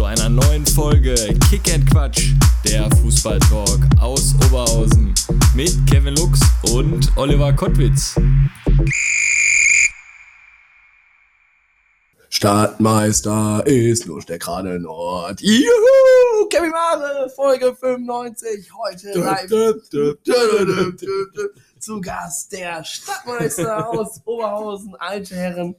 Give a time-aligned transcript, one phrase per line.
[0.00, 1.14] Zu einer neuen Folge
[1.50, 2.32] Kick and Quatsch,
[2.64, 5.14] der Fußballtalk aus Oberhausen
[5.54, 6.40] mit Kevin Lux
[6.72, 8.18] und Oliver Kottwitz.
[12.30, 15.42] Stadtmeister ist nur der gerade Nord.
[15.42, 16.48] Juhu!
[16.48, 18.70] Kevin Mare, Folge 95.
[18.82, 19.50] Heute live.
[21.78, 25.76] Zu Gast der Stadtmeister aus Oberhausen, alte Herren.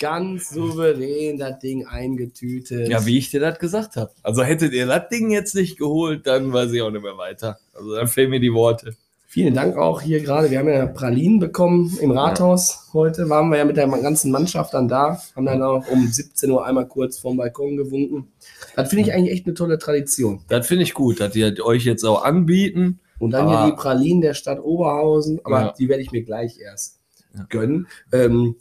[0.00, 2.88] Ganz souverän das Ding eingetütet.
[2.88, 4.10] Ja, wie ich dir das gesagt habe.
[4.22, 7.58] Also hättet ihr das Ding jetzt nicht geholt, dann weiß ich auch nicht mehr weiter.
[7.74, 8.96] Also dann fehlen mir die Worte.
[9.26, 10.50] Vielen Dank auch hier gerade.
[10.50, 12.88] Wir haben ja Pralinen bekommen im Rathaus.
[12.92, 15.20] Heute waren wir ja mit der ganzen Mannschaft dann da.
[15.36, 18.26] Haben dann auch um 17 Uhr einmal kurz vorm Balkon gewunken.
[18.74, 20.40] Das finde ich eigentlich echt eine tolle Tradition.
[20.48, 22.98] Das finde ich gut, dass die euch jetzt auch anbieten.
[23.20, 25.40] Und dann hier die Pralinen der Stadt Oberhausen.
[25.44, 25.74] Aber Ja.
[25.78, 26.98] die werde ich mir gleich erst
[27.36, 27.46] Ja.
[27.48, 27.86] gönnen.
[28.12, 28.56] Ähm,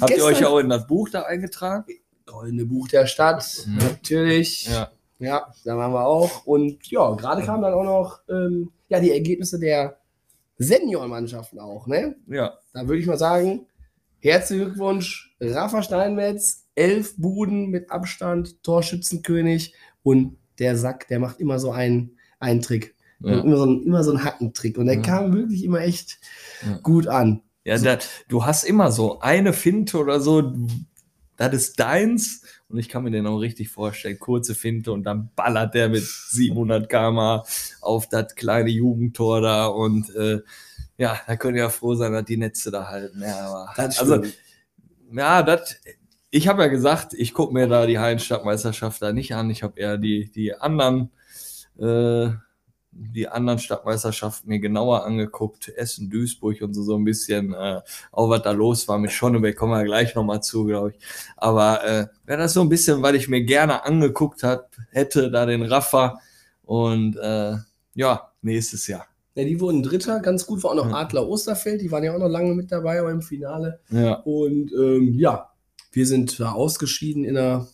[0.00, 1.84] Habt ihr Gestern- euch auch in das Buch da eingetragen?
[2.26, 3.76] Goldene Buch der Stadt, Mhm.
[3.78, 4.66] natürlich.
[4.68, 4.90] Ja.
[5.18, 6.46] Ja, da waren wir auch.
[6.46, 9.98] Und ja, gerade kamen dann auch noch ähm, ja, die Ergebnisse der
[10.58, 11.86] Seniormannschaften auch.
[11.86, 12.16] Ne?
[12.26, 12.58] Ja.
[12.72, 13.66] Da würde ich mal sagen,
[14.20, 21.58] herzlichen Glückwunsch, Rafa Steinmetz, elf Buden mit Abstand, Torschützenkönig und der Sack, der macht immer
[21.58, 22.94] so einen, einen Trick.
[23.20, 23.40] Ja.
[23.40, 24.76] Immer, so einen, immer so einen Hackentrick.
[24.78, 25.02] Und der Ja.
[25.02, 26.18] kam wirklich immer echt
[26.66, 26.78] Ja.
[26.82, 27.42] gut an.
[27.64, 30.52] Ja, da, du hast immer so eine Finte oder so,
[31.36, 32.42] das ist deins.
[32.68, 34.18] Und ich kann mir den auch richtig vorstellen.
[34.18, 37.42] Kurze Finte und dann ballert der mit 700 km
[37.80, 39.66] auf das kleine Jugendtor da.
[39.66, 40.40] Und äh,
[40.96, 43.20] ja, da könnt ihr ja froh sein, dass die Netze da halten.
[43.20, 44.22] Ja, aber, Das also,
[45.12, 45.76] ja, das.
[46.30, 49.50] Ich habe ja gesagt, ich gucke mir da die Hallenstadtmeisterschaft da nicht an.
[49.50, 51.10] Ich habe eher die, die anderen
[51.78, 52.30] äh,
[52.92, 57.80] die anderen Stadtmeisterschaften mir genauer angeguckt, Essen, Duisburg und so, so ein bisschen, äh,
[58.10, 60.96] auch was da los war mit Schonnebeck, kommen wir gleich nochmal zu, glaube ich.
[61.36, 65.46] Aber äh, wäre das so ein bisschen, weil ich mir gerne angeguckt hat, hätte, da
[65.46, 66.20] den Raffa
[66.62, 67.56] und äh,
[67.94, 69.06] ja, nächstes Jahr.
[69.34, 70.96] Ja, die wurden Dritter, ganz gut war auch noch Ja.
[70.96, 73.80] Adler Osterfeld, die waren ja auch noch lange mit dabei aber im Finale.
[73.90, 74.14] Ja.
[74.16, 75.50] Und ähm, ja,
[75.92, 77.66] wir sind da ausgeschieden in der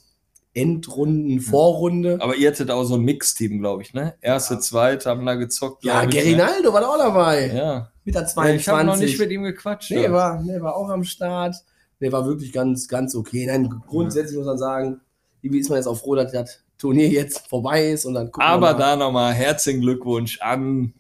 [0.55, 2.19] Endrunden, Vorrunde.
[2.21, 4.15] Aber ihr hattet auch so ein Mixteam, glaube ich, ne?
[4.21, 4.61] Erste, Ja.
[4.61, 5.85] zweite haben da gezockt.
[5.85, 6.23] Ja, ich, ne?
[6.23, 7.53] Gerinaldo war da auch dabei.
[7.55, 7.91] Ja.
[8.05, 8.61] Mit der ja 22.
[8.61, 9.91] ich habe noch nicht mit ihm gequatscht.
[9.91, 10.13] nee, ja.
[10.13, 11.57] war, nee, war auch am Start.
[12.01, 13.47] Nee, war wirklich ganz, ganz okay.
[13.47, 15.01] Nein, grundsätzlich muss man sagen,
[15.43, 18.43] irgendwie ist man jetzt auch froh, dass das Turnier jetzt vorbei ist und dann gucken
[18.49, 18.79] Aber wir mal.
[18.79, 20.95] da nochmal herzlichen Glückwunsch an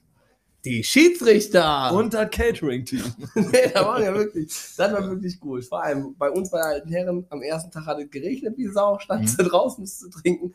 [0.64, 1.92] die Schiedsrichter.
[1.94, 3.02] und das Catering-Team.
[3.34, 4.46] nee, da waren ja wirklich,
[4.76, 5.64] das war wirklich gut.
[5.64, 8.98] Vor allem bei uns bei alten Herren, am ersten Tag hat es geregnet wie Sau,
[8.98, 10.54] standst du draußen, du trinken.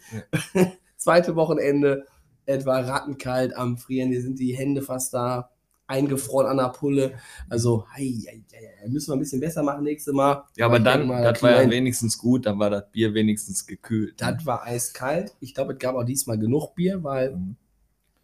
[0.98, 2.06] Zweite Wochenende,
[2.46, 5.50] etwa rattenkalt am Frieren, hier sind die Hände fast da
[5.88, 7.14] eingefroren an der Pulle.
[7.50, 10.44] Also, hei, hei, hei, müssen wir ein bisschen besser machen nächstes Mal.
[10.56, 14.20] Ja, aber dann, mal, das war ja wenigstens gut, dann war das Bier wenigstens gekühlt.
[14.22, 15.36] Das war eiskalt.
[15.40, 17.56] Ich glaube, es gab auch diesmal genug Bier, weil Mhm.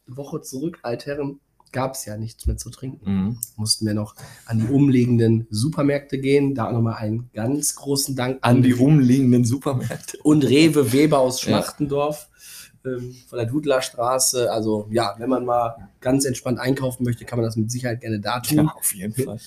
[0.07, 1.39] eine Woche zurück, Altherren,
[1.71, 3.11] gab es ja nichts mehr zu trinken.
[3.11, 3.37] Mhm.
[3.55, 4.15] mussten wir noch
[4.45, 6.55] an die umliegenden Supermärkte gehen.
[6.55, 10.17] Da nochmal einen ganz großen Dank An die umliegenden Supermärkte.
[10.23, 11.49] und Rewe Weber aus Ja.
[11.49, 12.27] Schmachtendorf
[12.85, 14.51] ähm, von der Dudlerstraße.
[14.51, 18.19] Also ja, wenn man mal ganz entspannt einkaufen möchte, kann man das mit Sicherheit gerne
[18.19, 18.57] da tun.
[18.57, 19.39] Ja, auf jeden Fall.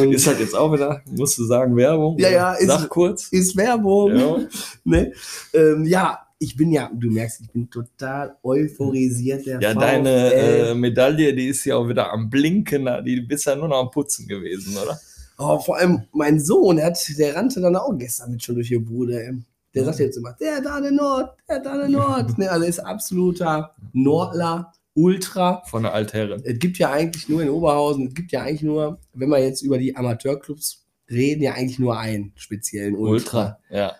[0.00, 2.16] Und Ist halt jetzt auch wieder, musst du sagen, Werbung?
[2.20, 3.28] Ja, ja, ist- kurz.
[3.32, 4.14] ist Werbung.
[4.16, 4.36] Ja.
[4.84, 5.12] Ne?
[5.52, 9.46] Ähm, ja, ich bin ja, du merkst, ich bin total euphorisiert.
[9.46, 9.80] Ja, VfL.
[9.80, 13.80] deine äh, Medaille, die ist ja auch wieder am Blinken, die bist ja nur noch
[13.80, 14.98] am Putzen gewesen, oder?
[15.38, 18.68] Oh, vor allem mein Sohn, der, hat, der rannte dann auch gestern mit schon durch
[18.68, 19.22] die Bude.
[19.22, 19.34] ey.
[19.74, 22.38] Der sagt jetzt immer, der da der Nord, der da der Nord.
[22.38, 25.62] ne, also ist absoluter Nordler, Ultra.
[25.66, 26.42] Von der Altherren.
[26.42, 29.60] Es gibt ja eigentlich nur in Oberhausen, es gibt ja eigentlich nur, wenn wir jetzt
[29.60, 33.10] über die Amateurclubs reden, ja eigentlich nur einen speziellen Ultra.
[33.10, 33.58] Ultra.
[33.68, 33.94] Ja.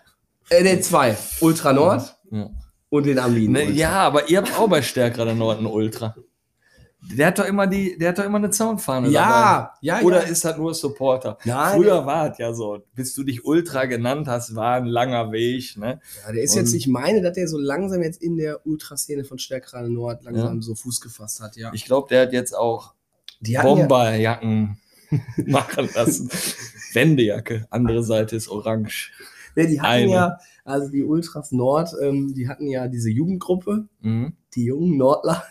[0.48, 1.14] Äh, ne, zwei.
[1.40, 2.50] Ultra Nord Ja.
[2.88, 3.52] und den Armin.
[3.52, 6.14] Ne, ja, aber ihr habt auch bei Stärkerer der Nord einen Ultra.
[7.08, 10.06] Der hat doch immer die, der hat doch immer eine Zaunfahne ja, ja, dabei.
[10.06, 10.28] Oder ja.
[10.28, 11.38] ist das nur Supporter?
[11.44, 15.30] Nein, Früher war es ja so, bis du dich Ultra genannt hast, war ein langer
[15.30, 15.76] Weg.
[15.76, 16.00] Ne?
[16.26, 19.22] Ja, der ist Und- jetzt, ich meine, dass der so langsam jetzt in der Ultraszene
[19.24, 20.62] von Stärkrade Nord langsam Ja.
[20.62, 21.70] so Fuß gefasst hat, ja.
[21.74, 22.94] Ich glaube, der hat jetzt auch
[23.40, 24.78] Bomberjacken
[25.46, 26.28] machen lassen.
[26.92, 29.12] Wendejacke, andere Seite ist orange.
[29.56, 30.10] Ne, die hatten eine.
[30.10, 34.34] ja, also die Ultras Nord, ähm, die hatten ja diese Jugendgruppe, Mhm.
[34.54, 35.42] die jungen Nordler.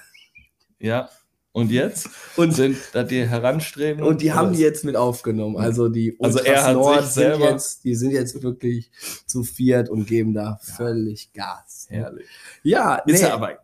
[0.79, 1.09] Ja,
[1.51, 4.03] Und jetzt Und, sind da die heranstreben.
[4.03, 4.83] und die haben die jetzt.
[4.83, 5.55] mit aufgenommen.
[5.57, 8.91] Also die Also Ultras er hat Nord sich sind jetzt, die sind jetzt wirklich
[9.25, 11.87] zu viert und geben da völlig Gas.
[11.89, 12.27] Herrlich.
[12.63, 13.59] Ja, Ist nee, ja aber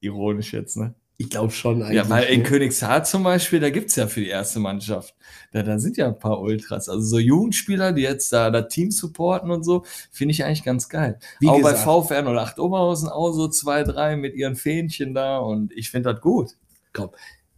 [0.00, 0.94] ironisch jetzt, ne?
[1.20, 1.96] Ich glaube schon eigentlich.
[1.96, 2.48] Ja, weil in ne?
[2.48, 5.16] Königshaar zum Beispiel, da gibt's ja für die erste Mannschaft,
[5.52, 6.88] da, da sind ja ein paar Ultras.
[6.88, 10.88] Also so Jugendspieler, die jetzt da das Team supporten und so, finde ich eigentlich ganz
[10.88, 11.18] geil.
[11.40, 11.84] Wie auch gesagt.
[11.84, 16.12] bei VfR 08 Oberhausen auch so zwei, drei mit ihren Fähnchen da und ich finde
[16.12, 16.52] das gut.
[16.92, 17.10] Komm.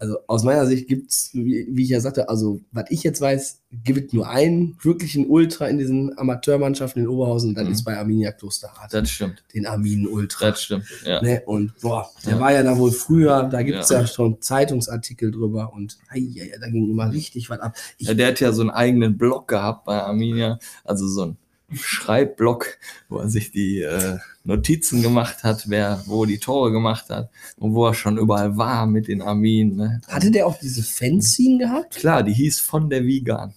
[0.03, 3.21] Also aus meiner Sicht gibt es, wie, wie ich ja sagte, also was ich jetzt
[3.21, 7.73] weiß, gibt es nur einen wirklichen Ultra in diesen Amateurmannschaften in Oberhausen und das Mhm.
[7.73, 8.95] ist bei Arminia Klosterhardt.
[8.95, 9.45] Das stimmt.
[9.55, 10.51] Den Arminen Ultra.
[10.51, 10.85] Das stimmt.
[11.05, 11.21] Ja.
[11.21, 11.43] Ne?
[11.45, 12.41] Und boah, der Ja.
[12.41, 14.01] war ja da wohl früher, da gibt es ja.
[14.01, 14.07] Ja.
[14.07, 17.77] schon Zeitungsartikel drüber und ei, ei, ei, da ging immer richtig was ab.
[17.99, 21.37] Ich, Ja, der hat ja so einen eigenen Blog gehabt bei Arminia, also so einen
[21.73, 22.79] Schreibblock,
[23.09, 27.75] wo er sich die äh, Notizen gemacht hat, wer wo die Tore gemacht hat und
[27.75, 29.77] wo er schon überall war mit den Arminen.
[29.77, 30.01] Ne?
[30.09, 31.97] hatte der auch diese Fanzine gehabt?
[31.97, 33.55] Klar, die hieß von der Wigan.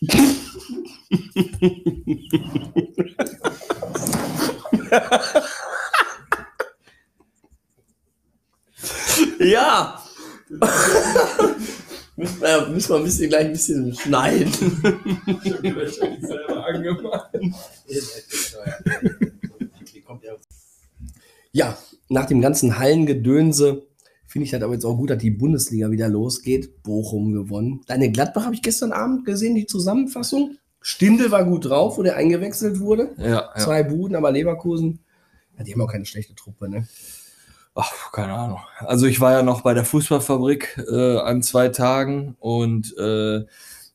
[9.38, 10.00] Ja!
[12.24, 14.52] Müssen, wir, müssen wir ein bisschen gleich ein bisschen schneiden.
[21.52, 21.78] Ja,
[22.08, 23.86] nach dem ganzen Hallengedönse
[24.26, 26.82] finde ich das aber jetzt auch gut, dass die Bundesliga wieder losgeht.
[26.82, 27.82] Bochum gewonnen.
[27.86, 30.56] Deine Gladbach habe ich gestern Abend gesehen, die Zusammenfassung.
[30.80, 33.14] Stindel war gut drauf, wo der eingewechselt wurde.
[33.16, 33.54] Ja, ja.
[33.56, 34.98] Zwei Buden, aber Leverkusen,
[35.56, 36.88] ja, die haben auch keine schlechte Truppe, ne?
[37.76, 38.60] Ach, keine Ahnung.
[38.78, 43.44] Also ich war ja noch bei der Fußballfabrik äh, an zwei Tagen und äh,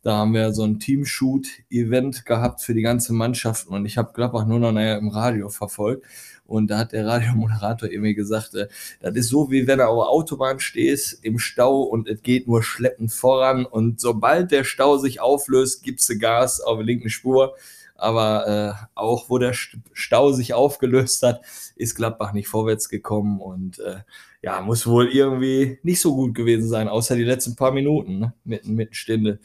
[0.02, 4.46] da haben wir so ein Teamshoot-Event gehabt für die ganze Mannschaft und ich habe Gladbach
[4.46, 6.06] nur noch nachher im Radio verfolgt
[6.46, 8.68] und da hat der Radiomoderator irgendwie gesagt, äh,
[9.00, 12.48] das ist so wie wenn du auf der Autobahn stehst im Stau und es geht
[12.48, 17.10] nur schleppend voran und sobald der Stau sich auflöst, gibst du Gas auf der linken
[17.10, 17.56] Spur.
[18.00, 21.42] Aber äh, auch wo der St- Stau sich aufgelöst hat,
[21.76, 23.98] ist Gladbach nicht vorwärts gekommen und äh,
[24.42, 28.34] ja, muss wohl irgendwie nicht so gut gewesen sein, außer die letzten paar Minuten ne?
[28.46, 29.40] mit, mit Stinde.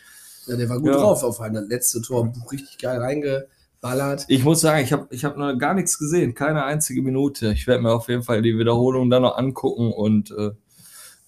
[0.47, 0.99] Ja, der war gut Ja.
[0.99, 1.55] drauf auf ein.
[1.55, 4.27] Das letzte Tor richtig geil reingeballert.
[4.29, 7.53] Ich muss sagen, ich habe ich hab noch gar nichts gesehen, keine einzige Minute.
[7.53, 10.51] Ich werde mir auf jeden Fall die Wiederholung dann noch angucken und äh,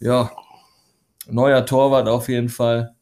[0.00, 0.31] ja,
[1.29, 2.94] neuer Torwart auf jeden Fall.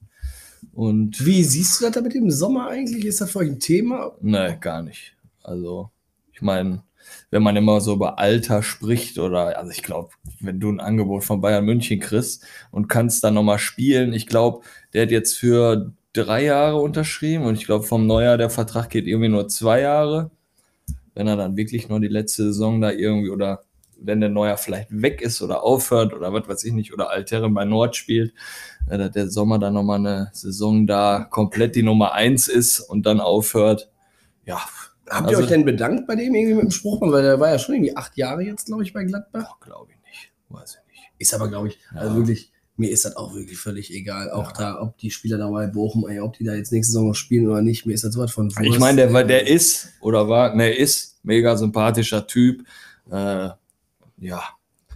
[0.73, 3.05] Und Wie siehst du das da mit dem Sommer eigentlich?
[3.05, 4.13] Ist das für euch ein Thema?
[4.21, 5.17] ne, gar nicht.
[5.43, 5.91] Also,
[6.33, 6.83] ich meine,
[7.31, 11.25] wenn man immer so über Alter spricht oder, also ich glaube, wenn du ein Angebot
[11.25, 15.93] von Bayern München kriegst und kannst dann nochmal spielen, ich glaube, der hat jetzt für
[16.13, 20.31] drei Jahre unterschrieben und ich glaube, vom Neujahr der Vertrag geht irgendwie nur zwei Jahre.
[21.15, 23.63] Wenn er dann wirklich nur die letzte Saison da irgendwie oder
[24.01, 27.55] wenn der Neuer vielleicht weg ist oder aufhört oder was weiß ich nicht oder Alteren
[27.55, 28.35] bei Nord spielt,
[28.87, 33.21] dass der Sommer dann nochmal eine Saison da komplett die Nummer eins ist und dann
[33.21, 33.91] aufhört.
[34.45, 34.61] Ja,
[35.11, 37.13] Habt ihr Also- euch denn bedankt bei dem irgendwie mit dem Spruchmann?
[37.13, 39.61] Weil der war ja schon irgendwie acht Jahre jetzt, glaube ich, bei Gladbach.
[39.61, 40.33] glaube ich nicht.
[40.49, 41.03] Weiß ich nicht.
[41.19, 42.01] Ist aber, glaube ich, Ja.
[42.01, 44.31] also wirklich, mir ist das auch wirklich völlig egal.
[44.31, 47.09] Auch da, ob die Spieler da bei Bochum, ey, ob die da jetzt nächste Saison
[47.09, 48.61] noch spielen oder nicht, mir ist das sowas von Wurst.
[48.67, 52.65] Ich meine, der, der ist oder war, ne, ist mega sympathischer Typ.
[53.11, 53.51] Äh,
[54.17, 54.43] ja,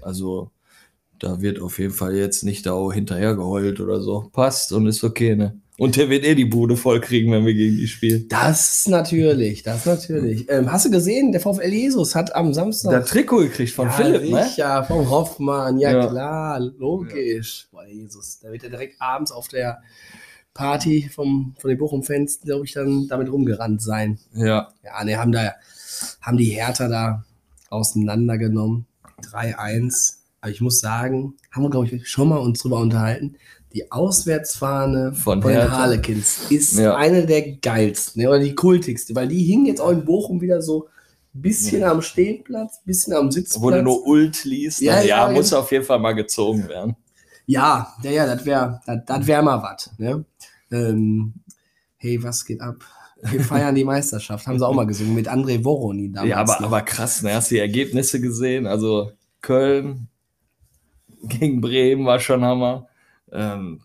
[0.00, 0.50] also
[1.20, 4.28] da wird auf jeden Fall jetzt nicht da hinterher geheult oder so.
[4.32, 5.60] Passt und ist okay, ne?
[5.78, 8.26] Und der wird eh die Bude voll kriegen, wenn wir gegen die spielen.
[8.28, 10.46] Das natürlich, das natürlich.
[10.50, 12.90] Ähm, hast du gesehen, der VfL Jesus hat am Samstag.
[12.90, 14.48] Der Trikot gekriegt von ja, Philipp, ne?
[14.56, 16.06] Ja, vom Hoffmann, ja, Ja.
[16.08, 17.68] klar, logisch.
[17.70, 19.80] Boah, Jesus, da wird er direkt abends auf der
[20.52, 24.18] Party vom, von den Bochum-Fans, glaube ich, dann damit rumgerannt sein.
[24.34, 25.52] Ja, Ja, ne, haben da,
[26.20, 27.24] haben die Hertha da
[27.70, 28.86] auseinandergenommen.
[29.22, 30.17] 3-1.
[30.40, 33.36] Aber ich muss sagen, haben wir, glaube ich, schon mal uns drüber unterhalten.
[33.74, 35.70] Die Auswärtsfahne Von von, den.
[35.70, 36.96] Harlequins ist Ja.
[36.96, 40.62] eine der geilsten, ne, oder die kultigste, weil die hing jetzt auch in Bochum wieder
[40.62, 40.88] so
[41.34, 43.62] ein bisschen am Stehplatz, bisschen am Sitzplatz.
[43.62, 44.80] wo du nur Ult liest.
[44.80, 45.58] Ja, Ja, ja, ja, muss ja.
[45.58, 46.96] auf jeden Fall mal gezogen werden.
[47.46, 49.90] Ja, ja, ja, das wäre das, wär mal was.
[49.98, 50.24] Ne?
[50.70, 51.34] Ähm,
[51.96, 52.76] hey, was geht ab?
[53.22, 54.46] Wir feiern die Meisterschaft.
[54.46, 56.30] Haben sie auch mal gesungen mit André Voroni damals.
[56.30, 56.66] ja, aber, noch.
[56.68, 57.34] aber krass, ne?
[57.34, 58.66] Hast du die Ergebnisse gesehen?
[58.66, 60.08] Also Köln
[61.22, 62.88] gegen Bremen war schon Hammer.
[63.30, 63.82] Ähm,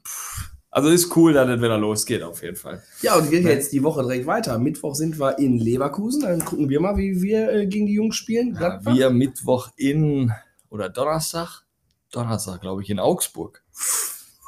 [0.74, 2.82] also ist cool, dass es wieder losgeht, auf jeden Fall.
[3.02, 4.58] Ja, und geht jetzt die Woche direkt weiter.
[4.58, 6.24] Mittwoch sind wir in Leverkusen.
[6.24, 8.58] Dann gucken wir mal, wie wir äh, gegen die Jungs spielen.
[8.60, 10.32] Ja, wir Mittwoch in
[10.70, 11.64] oder Donnerstag?
[12.12, 13.64] Donnerstag, glaube ich, in Augsburg.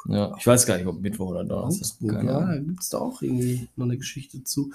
[0.08, 1.86] Ja, ich weiß gar nicht, ob Mittwoch oder Donnerstag.
[1.88, 4.70] Augsburg, ja, da gibt es da auch irgendwie noch eine Geschichte zu.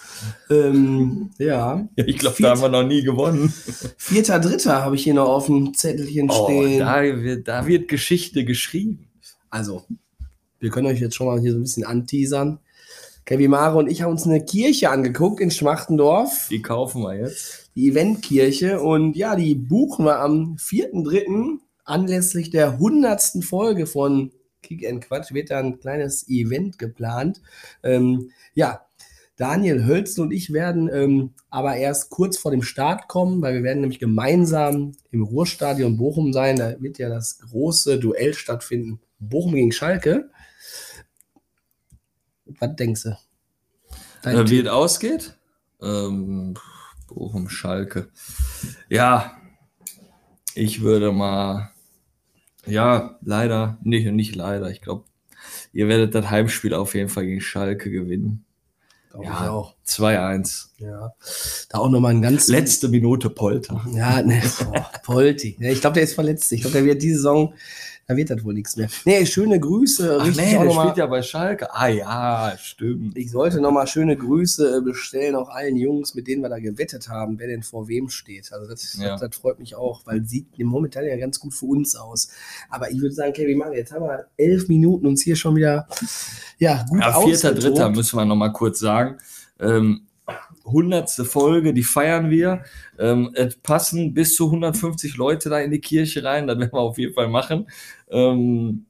[0.49, 1.87] Ähm, ja.
[1.95, 3.53] Ja, ich glaube, da haben wir noch nie gewonnen.
[3.97, 6.79] Vierter, dritter habe ich hier noch auf dem Zettelchen Oh, stehen.
[6.79, 9.07] da, wird, da wird Geschichte geschrieben.
[9.49, 9.83] Also,
[10.59, 12.59] wir können euch jetzt schon mal hier so ein bisschen anteasern.
[13.25, 17.69] Kevin Mare und ich haben uns eine Kirche angeguckt in Schmachtendorf, Die kaufen wir jetzt.
[17.75, 18.81] die Eventkirche.
[18.81, 21.59] Und ja, die buchen wir am 4.3.
[21.85, 23.43] anlässlich der 100.
[23.43, 24.31] Folge von
[24.61, 25.33] Kick and Quatsch.
[25.33, 27.41] Wird da ein kleines Event geplant.
[27.83, 28.85] Ähm, ja,
[29.37, 33.63] Daniel Hölzen und ich werden ähm, aber erst kurz vor dem Start kommen, weil wir
[33.63, 36.57] werden nämlich gemeinsam im Ruhrstadion Bochum sein.
[36.57, 39.01] Da wird ja das große Duell stattfinden.
[39.19, 40.29] Bochum gegen Schalke.
[42.59, 43.17] Was denkst du?
[44.21, 45.35] Dein Äh, wie es ausgeht?
[45.81, 46.53] Ähm,
[47.07, 48.09] Bochum, Schalke.
[48.89, 49.37] Ja,
[50.53, 51.70] ich würde mal,
[52.65, 55.05] ja, leider, nicht, nicht leider, ich glaube,
[55.73, 58.45] ihr werdet das Heimspiel auf jeden Fall gegen Schalke gewinnen.
[59.11, 59.31] Glaub Ja.
[59.43, 59.75] ich auch.
[59.87, 60.67] 2-1.
[60.77, 61.13] Ja.
[61.69, 62.47] Da auch nochmal ein ganz.
[62.47, 63.85] Letzte Minute Polter.
[63.93, 65.57] Ja, ne, boah, Polti.
[65.59, 66.51] Ja, ich glaube, der ist verletzt.
[66.51, 67.53] Ich glaube, der wird diese Saison,
[68.07, 68.89] da wird das wohl nichts mehr.
[69.05, 70.17] Nee, schöne Grüße.
[70.19, 71.73] Ach nee, der spielt ja bei Schalke.
[71.73, 73.15] Ah ja, stimmt.
[73.17, 77.07] Ich sollte nochmal schöne Grüße äh, bestellen, auch allen Jungs, mit denen wir da gewettet
[77.09, 78.51] haben, wer denn vor wem steht.
[78.51, 79.11] Also das, Ja.
[79.11, 82.29] das, das freut mich auch, weil sieht momentan ja ganz gut für uns aus.
[82.69, 85.87] Aber ich würde sagen, Kevin, Mann, jetzt haben wir elf Minuten uns hier schon wieder
[86.57, 89.17] ja, gut Ja, vierter, dritter müssen wir noch mal kurz sagen.
[89.61, 90.07] Ähm,
[90.65, 92.63] hundertste Folge, die feiern wir.
[92.99, 96.47] Ähm, es passen bis zu 150 Leute da in die Kirche rein.
[96.47, 97.69] Das werden wir auf jeden Fall machen.
[98.09, 98.85] Ähm,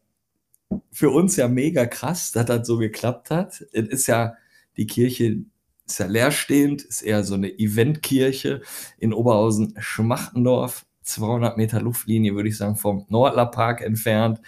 [0.91, 3.65] für uns ja mega krass, dass das so geklappt hat.
[3.71, 4.35] Es ist ja,
[4.77, 5.43] die Kirche
[5.85, 8.61] ist ja leerstehend, ist eher so eine Eventkirche
[8.97, 10.85] in Oberhausen-Schmachtendorf.
[11.03, 14.39] 200 Meter Luftlinie, würde ich sagen, vom Nordler Park entfernt.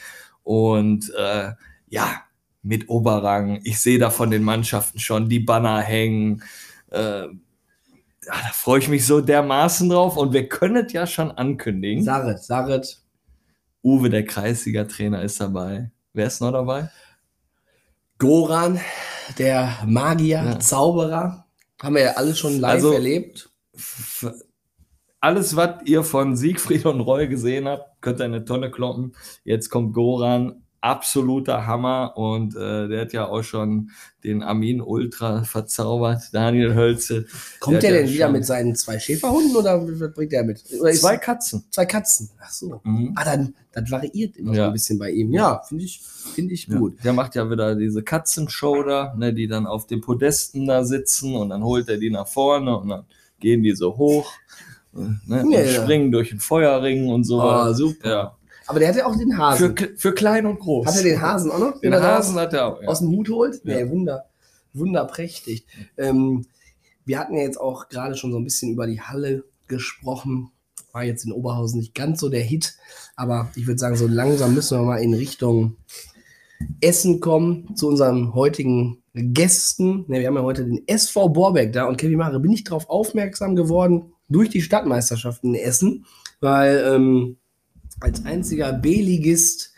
[0.44, 1.51] Und äh,
[1.88, 2.23] ja,
[2.63, 3.60] mit Oberrang.
[3.63, 6.41] Ich sehe da von den Mannschaften schon die Banner hängen.
[6.91, 7.27] Äh, ja,
[8.25, 10.15] da freue ich mich so dermaßen drauf.
[10.17, 12.03] Und wir können es ja schon ankündigen.
[12.03, 13.01] Saret, Saret,
[13.84, 15.91] Uwe, der Kreisliga-Trainer, ist dabei.
[16.13, 16.89] Wer ist noch dabei?
[18.17, 18.79] Goran,
[19.38, 20.60] der Magier, Ja.
[20.60, 21.46] Zauberer.
[21.82, 23.50] Haben wir ja alle schon live Also- erlebt.
[25.20, 29.15] Alles, was ihr von Siegfried und Roy gesehen habt, könnt ihr in eine Tonne kloppen.
[29.43, 32.13] Jetzt kommt Goran, absoluter Hammer.
[32.17, 33.89] Und äh, der hat ja auch schon
[34.23, 36.23] den Armin Ultra verzaubert.
[36.33, 37.25] Daniel Hölze.
[37.59, 40.59] Kommt Der der, denn ja wieder mit seinen zwei Schäferhunden oder was bringt der mit?
[40.59, 41.63] Zwei Katzen.
[41.71, 42.29] zwei Katzen.
[42.41, 42.81] Ach so.
[42.83, 43.13] Mhm.
[43.15, 44.67] Ah, dann, das variiert immer so Ja.
[44.67, 45.31] ein bisschen bei ihm.
[45.33, 46.77] Ja, finde ich, finde ich Ja.
[46.77, 46.97] gut.
[47.03, 51.35] Der macht ja wieder diese Katzenshow da, ne, die dann auf den Podesten da sitzen
[51.35, 53.05] und dann holt er die nach vorne und dann
[53.39, 54.31] gehen die so hoch
[54.95, 57.41] äh, ne, Ja, und springen durch den Feuerring und so.
[57.41, 58.37] Ah, super.
[58.67, 59.75] Aber der hat ja auch den Für, Hasen.
[59.75, 60.88] kle- für klein und groß.
[60.88, 61.79] Hat er den Hasen auch noch?
[61.82, 62.82] Den da Hasen hat er auch.
[62.82, 62.88] Ja.
[62.88, 63.62] aus dem Hut holt?
[63.63, 63.75] Ja.
[63.84, 64.25] Nee, wunder,
[64.74, 65.65] wunderprächtig.
[65.98, 66.46] Ähm,
[67.05, 70.51] wir hatten ja jetzt auch gerade schon so ein bisschen über die Halle gesprochen.
[70.93, 72.75] War jetzt in Oberhausen nicht ganz so der Hit,
[73.15, 75.75] aber ich würde sagen, so langsam müssen wir mal in Richtung
[76.82, 80.05] Essen kommen zu unseren heutigen Gästen.
[80.08, 82.89] Ne, wir haben ja heute den SV Borbeck da und Kevin Mare bin ich darauf
[82.89, 86.05] aufmerksam geworden durch die Stadtmeisterschaften in Essen,
[86.39, 87.38] weil ähm,
[88.00, 89.73] als einziger B-Ligist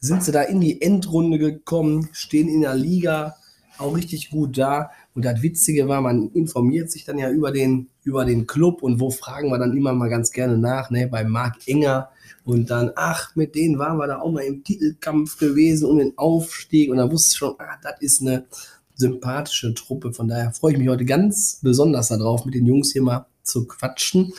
[0.00, 3.36] sind sie da in die Endrunde gekommen, stehen in der Liga
[3.78, 4.90] auch richtig gut da.
[5.14, 9.00] Und das Witzige war, man informiert sich dann ja über den, über den Club und
[9.00, 12.10] wo fragen wir dann immer mal ganz gerne nach, ne, bei Marc Enger.
[12.44, 16.16] Und dann, ach, mit denen waren wir da auch mal im Titelkampf gewesen um den
[16.16, 16.90] Aufstieg.
[16.90, 18.46] Und dann wusste ich schon, ah, das ist eine
[18.94, 20.12] sympathische Truppe.
[20.12, 23.66] Von daher freue ich mich heute ganz besonders darauf, mit den Jungs hier mal zu
[23.66, 24.32] quatschen.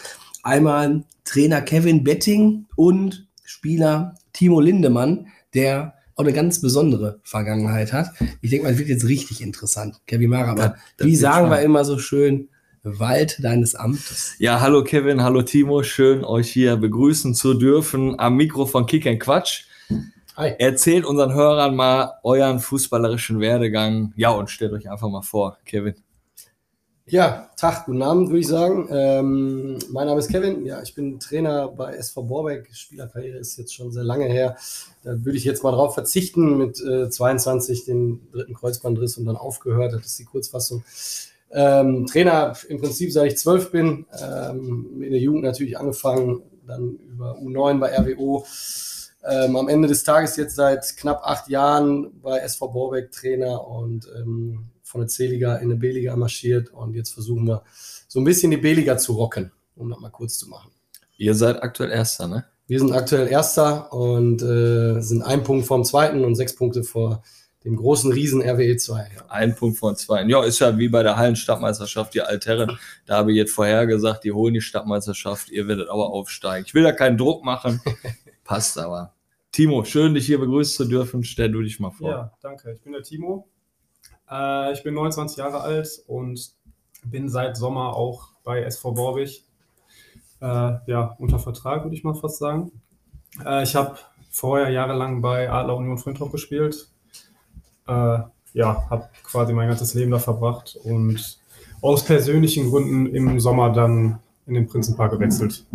[0.44, 8.10] Einmal Trainer Kevin Betting und Spieler Timo Lindemann, der auch eine ganz besondere Vergangenheit hat.
[8.42, 10.02] Ich denke mal, es wird jetzt richtig interessant.
[10.08, 12.50] Kevin Mara, aber das wie sagen wir immer so schön,
[12.84, 14.36] Wald deines Amtes.
[14.40, 15.84] ja, hallo Kevin, hallo Timo.
[15.84, 19.66] Schön, euch hier begrüßen zu dürfen am Mikro von Kick and Quatsch.
[20.38, 20.54] Hi.
[20.60, 24.14] Erzählt unseren Hörern mal euren fußballerischen Werdegang.
[24.16, 25.96] Ja, und stellt euch einfach mal vor, Kevin.
[27.10, 28.90] Ja, Tag, guten Abend, würde ich sagen.
[28.92, 30.66] Ähm, mein Name ist Kevin.
[30.66, 32.68] Ja, ich bin Trainer bei SV Borbeck.
[32.74, 34.58] Spielerkarriere ist jetzt schon sehr lange her.
[35.06, 36.58] Da würde ich jetzt mal drauf verzichten.
[36.58, 39.94] Mit äh, 22 den dritten Kreuzbandriss und dann aufgehört.
[39.94, 40.84] Das ist die Kurzfassung.
[41.50, 44.06] Ähm, Trainer im Prinzip, seit ich zwölf bin.
[44.22, 48.46] Ähm, in der Jugend natürlich angefangen, dann über U9 bei RWO.
[49.24, 54.10] Ähm, am Ende des Tages jetzt seit knapp acht Jahren bei SV Borbeck Trainer und
[54.14, 57.64] ähm, von der C-Liga in eine B-Liga marschiert und jetzt versuchen wir
[58.08, 60.72] so ein bisschen die B-Liga zu rocken, um das mal kurz zu machen.
[61.18, 62.46] Ihr seid aktuell Erster, ne?
[62.68, 67.24] Wir sind aktuell Erster und äh, sind ein Punkt vom Zweiten und sechs Punkte vor
[67.64, 68.98] dem großen Riesen RWE 2.
[68.98, 69.26] Ja.
[69.28, 70.24] Ein Punkt von zwei.
[70.24, 72.78] Ja, ist ja wie bei der Hallenstadtmeisterschaft, die Altherren.
[73.06, 76.66] Da habe ich jetzt vorher gesagt, die holen die Stadtmeisterschaft, ihr werdet aber aufsteigen.
[76.66, 77.82] Ich will da keinen Druck machen.
[78.46, 79.14] Passt aber.
[79.52, 81.24] Timo, schön, dich hier begrüßen zu dürfen.
[81.24, 82.10] Stell du dich mal vor.
[82.10, 82.72] Ja, danke.
[82.74, 83.50] Ich bin der Timo.
[84.30, 86.52] Äh, ich bin 29 Jahre alt und
[87.06, 89.44] bin seit Sommer auch bei SV Borbig.
[90.42, 92.72] Äh, ja, unter Vertrag, würde ich mal fast sagen.
[93.46, 93.98] Äh, ich habe
[94.30, 96.90] vorher jahrelang bei Adler Union Frintrop gespielt.
[97.88, 98.20] Äh,
[98.54, 101.40] ja, habe quasi mein ganzes Leben da verbracht und
[101.82, 105.66] aus persönlichen Gründen im Sommer dann in den Prinzenpark gewechselt.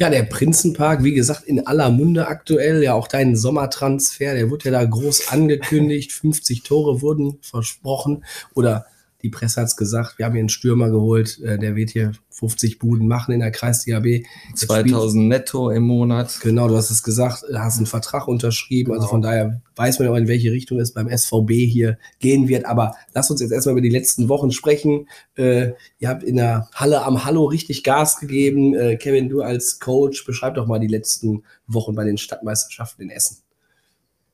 [0.00, 2.82] Ja, der Prinzenpark, wie gesagt, in aller Munde aktuell.
[2.82, 6.12] Ja, auch dein Sommertransfer, der wurde ja da groß angekündigt.
[6.20, 8.24] 50 Tore wurden versprochen.
[8.54, 8.86] Oder
[9.22, 12.12] die Presse hat es gesagt, wir haben hier einen Stürmer geholt, äh, der wird hier
[12.30, 14.24] 50 Buden machen in der Kreisliga B.
[14.48, 16.38] Jetzt spielt- 2000 netto im Monat.
[16.42, 18.92] Genau, du hast es gesagt, du hast einen Vertrag unterschrieben.
[18.92, 19.10] Also Genau.
[19.10, 22.64] von daher weiß man ja auch, in welche Richtung es beim SVB hier gehen wird.
[22.64, 25.06] Aber lass uns jetzt erstmal über die letzten Wochen sprechen.
[25.36, 28.74] Äh, ihr habt in der Halle am Hallo richtig Gas gegeben.
[28.74, 33.10] Äh, Kevin, du als Coach, beschreib doch mal die letzten Wochen bei den Stadtmeisterschaften in
[33.10, 33.38] Essen.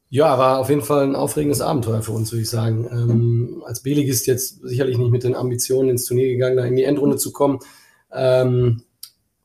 [0.09, 2.89] Ja, war auf jeden Fall ein aufregendes Abenteuer für uns, würde ich sagen.
[2.91, 6.85] Ähm, als B-Ligist jetzt sicherlich nicht mit den Ambitionen ins Turnier gegangen, da in die
[6.85, 7.59] Endrunde zu kommen.
[8.13, 8.83] Ähm,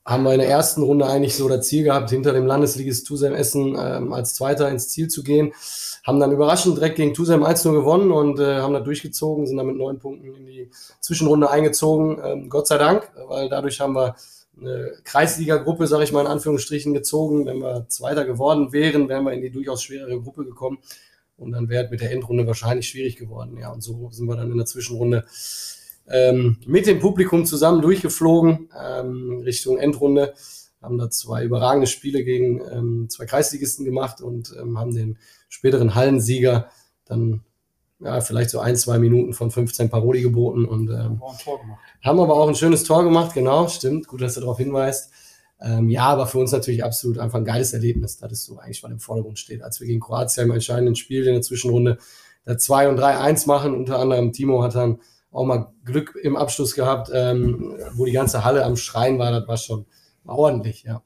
[0.05, 3.33] haben wir in der ersten Runde eigentlich so das Ziel gehabt, hinter dem Landesligist Tusem
[3.33, 5.53] Essen ähm, als Zweiter ins Ziel zu gehen.
[6.03, 9.67] Haben dann überraschend direkt gegen Tusem 1-0 gewonnen und äh, haben da durchgezogen, sind dann
[9.67, 12.19] mit neun Punkten in die Zwischenrunde eingezogen.
[12.23, 14.15] Ähm, Gott sei Dank, weil dadurch haben wir
[14.59, 17.45] eine Kreisliga-Gruppe, sage ich mal in Anführungsstrichen, gezogen.
[17.45, 20.79] Wenn wir Zweiter geworden wären, wären wir in die durchaus schwerere Gruppe gekommen.
[21.37, 23.57] Und dann wäre es mit der Endrunde wahrscheinlich schwierig geworden.
[23.57, 25.25] Ja, und so sind wir dann in der Zwischenrunde
[26.07, 30.33] ähm, mit dem Publikum zusammen durchgeflogen ähm, Richtung Endrunde.
[30.81, 35.17] Haben da zwei überragende Spiele gegen ähm, zwei Kreisligisten gemacht und ähm, haben den
[35.47, 36.69] späteren Hallensieger
[37.05, 37.43] dann
[38.03, 41.21] ja, vielleicht so ein, zwei Minuten von 15 Paroli geboten und ähm,
[42.03, 44.07] haben aber auch ein schönes Tor gemacht, genau, stimmt.
[44.07, 45.11] Gut, dass du darauf hinweist.
[45.61, 48.81] Ähm, ja, aber für uns natürlich absolut einfach ein geiles Erlebnis, dass es so eigentlich
[48.81, 49.61] mal im Vordergrund steht.
[49.61, 51.99] Als wir gegen Kroatien im entscheidenden Spiel in der Zwischenrunde
[52.45, 54.99] da 2 und 3-1 machen, unter anderem Timo hat dann
[55.31, 59.47] auch mal Glück im Abschluss gehabt, ähm, wo die ganze Halle am Schreien war, das
[59.47, 59.85] war schon
[60.25, 61.03] ordentlich, ja.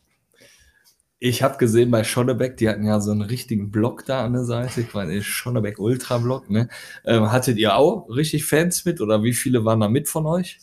[1.27, 4.43] Ich habe gesehen bei Schonnebeck, die hatten ja so einen richtigen Block da an der
[4.43, 6.51] Seite, quasi Schonnebeck Ultra Block.
[6.51, 6.69] Ne?
[7.03, 10.59] Ähm, hattet ihr auch richtig Fans mit oder wie viele waren da mit von euch?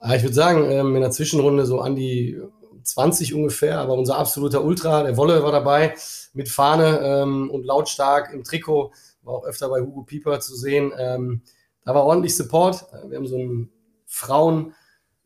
[0.00, 2.42] Aber ich würde sagen, ähm, in der Zwischenrunde so an die
[2.82, 5.94] 20 ungefähr, aber unser absoluter Ultra, der Wolle war dabei,
[6.32, 8.90] mit Fahne ähm, und lautstark im Trikot,
[9.22, 10.90] war auch öfter bei Hugo Pieper zu sehen.
[10.98, 11.42] Ähm,
[11.84, 12.84] da war ordentlich Support.
[13.06, 13.70] Wir haben so ein
[14.06, 14.74] Frauen-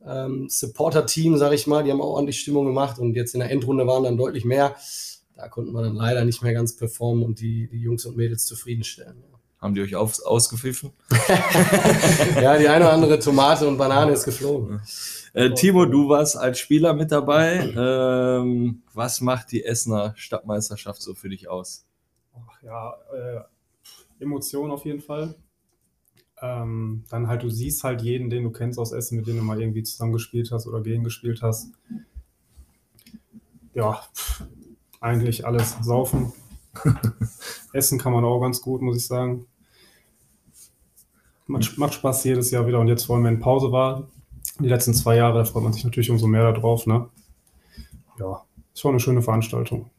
[0.07, 3.51] ähm, Supporter-Team, sage ich mal, die haben auch ordentlich Stimmung gemacht und jetzt in der
[3.51, 4.77] Endrunde waren dann deutlich mehr.
[5.37, 8.45] Da konnten wir dann leider nicht mehr ganz performen und die, die Jungs und Mädels
[8.47, 9.23] zufriedenstellen.
[9.61, 10.93] Haben die euch auf, ausgepfiffen?
[12.41, 14.81] Ja, die eine oder andere Tomate und Banane ist geflogen.
[15.33, 17.73] Äh, Timo, du warst als Spieler mit dabei.
[17.77, 21.87] Ähm, was macht die Essener Stadtmeisterschaft so für dich aus?
[22.35, 25.35] Ach, ja, äh, Emotionen auf jeden Fall.
[26.41, 29.43] Ähm, dann halt, du siehst halt jeden, den du kennst aus Essen, mit dem du
[29.43, 31.71] mal irgendwie zusammengespielt hast oder gegen gespielt hast.
[33.75, 34.01] Ja,
[35.01, 36.33] eigentlich alles saufen.
[37.73, 39.47] Essen kann man auch ganz gut, muss ich sagen.
[41.47, 42.79] Macht, macht Spaß jedes Jahr wieder.
[42.79, 44.09] Und jetzt, vor allem, wenn Pause war,
[44.61, 46.87] die letzten zwei Jahre, da freut man sich natürlich umso mehr darauf.
[46.87, 47.09] Ne?
[48.19, 49.91] Ja, ist schon eine schöne Veranstaltung.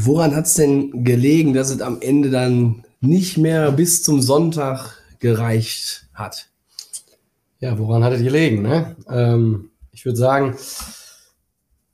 [0.00, 4.98] Woran hat es denn gelegen, dass es am Ende dann nicht mehr bis zum Sonntag
[5.24, 6.50] gereicht hat?
[7.58, 8.60] Ja, woran hat es gelegen?
[8.60, 8.94] Ne?
[9.08, 10.54] Ähm, ich würde sagen,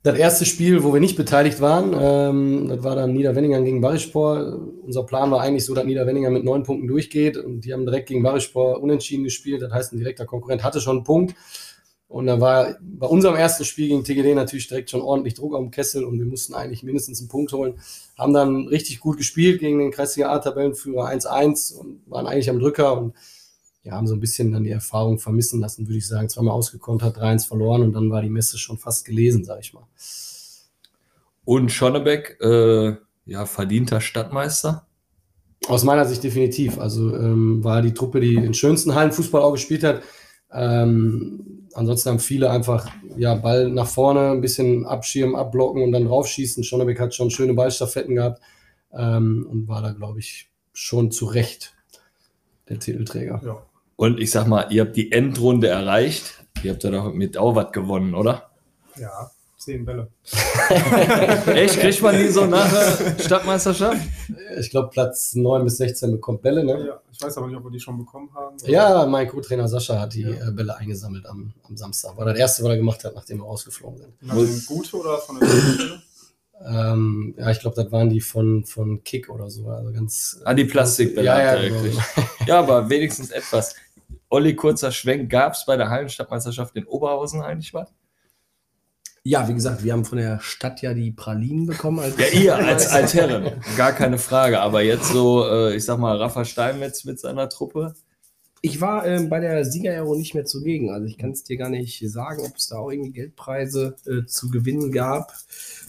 [0.03, 4.59] das erste Spiel, wo wir nicht beteiligt waren, ähm, das war dann Niederwenninger gegen Barispor.
[4.83, 8.09] Unser Plan war eigentlich so, dass Niederwenninger mit neun Punkten durchgeht und die haben direkt
[8.09, 9.61] gegen Barispor unentschieden gespielt.
[9.61, 11.35] Das heißt, ein direkter Konkurrent hatte schon einen Punkt.
[12.11, 15.71] Und da war bei unserem ersten Spiel gegen TGD natürlich direkt schon ordentlich Druck am
[15.71, 17.75] Kessel und wir mussten eigentlich mindestens einen Punkt holen.
[18.17, 22.97] Haben dann richtig gut gespielt gegen den Kreisliga A-Tabellenführer 1-1 und waren eigentlich am Drücker
[22.97, 23.13] und
[23.83, 26.27] ja, haben so ein bisschen dann die Erfahrung vermissen lassen, würde ich sagen.
[26.27, 29.87] Zweimal ausgekontert, 3-1 verloren und dann war die Messe schon fast gelesen, sag ich mal.
[31.45, 32.95] Und Schonnebeck, äh,
[33.25, 34.85] ja, verdienter Stadtmeister.
[35.67, 36.77] Aus meiner Sicht definitiv.
[36.77, 40.01] Also ähm, war die Truppe, die den schönsten Hallenfußball auch gespielt hat.
[40.51, 46.05] Ähm, ansonsten haben viele einfach ja, Ball nach vorne, ein bisschen abschirmen, abblocken und dann
[46.05, 46.63] draufschießen.
[46.63, 48.41] Schonnebeck hat schon schöne Ballstaffetten gehabt
[48.93, 51.73] ähm, und war da, glaube ich, schon zu Recht
[52.69, 53.41] der Titelträger.
[53.43, 53.61] Ja.
[53.95, 56.45] Und ich sag mal, ihr habt die Endrunde erreicht.
[56.63, 58.51] Ihr habt ja damit auch was gewonnen, oder?
[58.97, 59.31] Ja,
[59.61, 60.07] zehn Bälle.
[61.47, 61.79] Echt?
[61.79, 64.01] Kriegt man die so nach der Stadtmeisterschaft?
[64.59, 66.87] Ich glaube, Platz 9 bis 16 bekommt Bälle, ne?
[66.87, 68.57] Ja, ich weiß aber nicht, ob wir die schon bekommen haben.
[68.65, 70.47] Ja, mein Co-Trainer Sascha hat die Ja.
[70.49, 72.17] äh, Bälle eingesammelt am, am Samstag.
[72.17, 74.21] War das erste, was er gemacht hat, nachdem wir rausgeflogen sind.
[74.21, 76.01] Nach dem Gute oder von der Stelle?
[76.63, 79.67] Ähm, ja, ich glaube, das waren die von, von Kick oder so.
[79.67, 80.39] Also ganz.
[80.45, 81.99] Ah, die Plastikbälle Ja, ja, genau.
[82.45, 83.75] Ja, aber wenigstens etwas.
[84.29, 85.29] Olli, kurzer Schwenk.
[85.29, 87.89] Gab es bei der Hallenstadtmeisterschaft in Oberhausen eigentlich was?
[89.23, 91.99] Ja, wie gesagt, wir haben von der Stadt ja die Pralinen bekommen.
[91.99, 93.51] Als Ja, ihr als Altherren.
[93.77, 94.59] Gar keine Frage.
[94.61, 97.93] Aber jetzt so, äh, ich sag mal, Rafa Steinmetz mit seiner Truppe.
[98.63, 100.91] Ich war ähm, bei der Siegerehrung nicht mehr zugegen.
[100.91, 104.25] Also ich kann es dir gar nicht sagen, ob es da auch irgendwie Geldpreise äh,
[104.25, 105.33] zu gewinnen gab.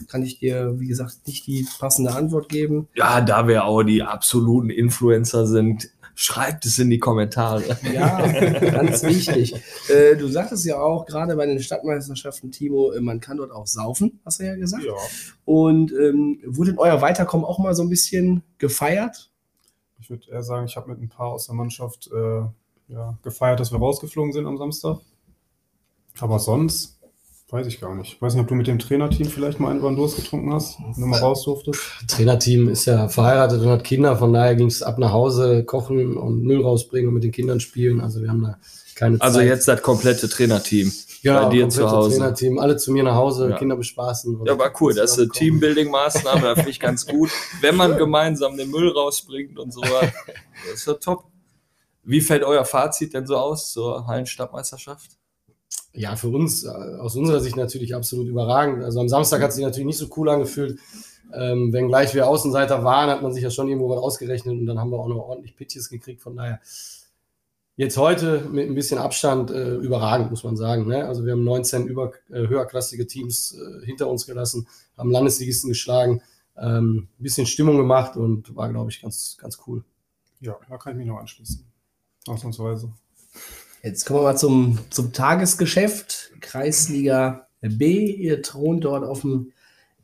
[0.07, 2.87] Kann ich dir, wie gesagt, nicht die passende Antwort geben.
[2.95, 7.77] Ja, da wir auch die absoluten Influencer sind, schreibt es in die Kommentare.
[7.93, 8.27] Ja,
[8.71, 9.55] ganz wichtig.
[9.89, 13.67] Äh, du sagtest ja auch gerade bei den Stadtmeisterschaften, Timo, äh, man kann dort auch
[13.67, 14.83] saufen, hast du ja gesagt.
[14.83, 14.93] Ja,
[15.45, 19.31] Und ähm, wurde denn euer Weiterkommen auch mal so ein bisschen gefeiert?
[20.03, 22.41] ich würde eher sagen, ich habe mit ein paar aus der Mannschaft äh,
[22.89, 24.99] ja, gefeiert, dass wir rausgeflogen sind am Samstag.
[26.19, 26.99] Aber sonst
[27.53, 28.13] weiß ich gar nicht.
[28.15, 31.01] Ich weiß nicht, ob du mit dem Trainerteam vielleicht mal einen Durst getrunken hast, wenn
[31.01, 31.79] du mal raus durftest.
[32.07, 36.17] Trainerteam ist ja verheiratet und hat Kinder, von daher ging es ab nach Hause, kochen
[36.17, 38.01] und Müll rausbringen und mit den Kindern spielen.
[38.01, 38.57] Also wir haben da
[38.95, 39.47] keine Also Zeit.
[39.47, 40.91] jetzt das komplette Trainerteam.
[41.21, 42.17] ja, bei dir zu Hause.
[42.17, 43.57] Trainerteam, alle zu mir nach Hause, Ja.
[43.57, 44.41] Kinder bespaßen.
[44.45, 44.93] Ja, war cool.
[44.95, 45.27] Das ist eine.
[45.29, 47.29] Teambuilding-Maßnahme, da finde ich ganz gut.
[47.61, 50.11] Wenn man gemeinsam den Müll rausbringt und so was,
[50.65, 51.25] das ist ja top.
[52.03, 55.11] Wie fällt euer Fazit denn so aus zur Hallenstadtmeisterschaft?
[55.93, 58.83] Ja, für uns, äh, aus unserer Sicht natürlich absolut überragend.
[58.83, 60.79] Also am Samstag hat sich natürlich nicht so cool angefühlt.
[61.33, 64.65] Ähm, wenn gleich wir Außenseiter waren, hat man sich ja schon irgendwo was ausgerechnet und
[64.65, 66.21] dann haben wir auch noch ordentlich Pitches gekriegt.
[66.21, 66.59] Von daher
[67.75, 70.87] jetzt heute mit ein bisschen Abstand äh, überragend, muss man sagen.
[70.87, 71.05] Ne?
[71.05, 76.21] Also wir haben 19 über, äh, höherklassige Teams äh, hinter uns gelassen, haben Landesligisten geschlagen,
[76.55, 79.83] ähm, ein bisschen Stimmung gemacht und war, glaube ich, ganz, ganz cool.
[80.39, 81.65] Ja, da kann ich mich noch anschließen.
[82.27, 82.91] Ausnahmsweise.
[83.85, 86.31] Jetzt kommen wir mal zum, zum Tagesgeschäft.
[86.39, 88.13] Kreisliga B.
[88.13, 89.51] Ihr thront dort auf dem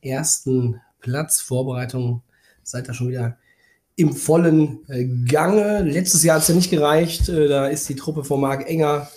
[0.01, 1.39] ersten Platz.
[1.39, 2.21] Vorbereitung
[2.61, 3.37] seid ihr schon wieder
[3.95, 5.83] im vollen äh, Gange.
[5.83, 7.29] Letztes Jahr hat es ja nicht gereicht.
[7.29, 9.09] Äh, Da ist die Truppe von Marc Enger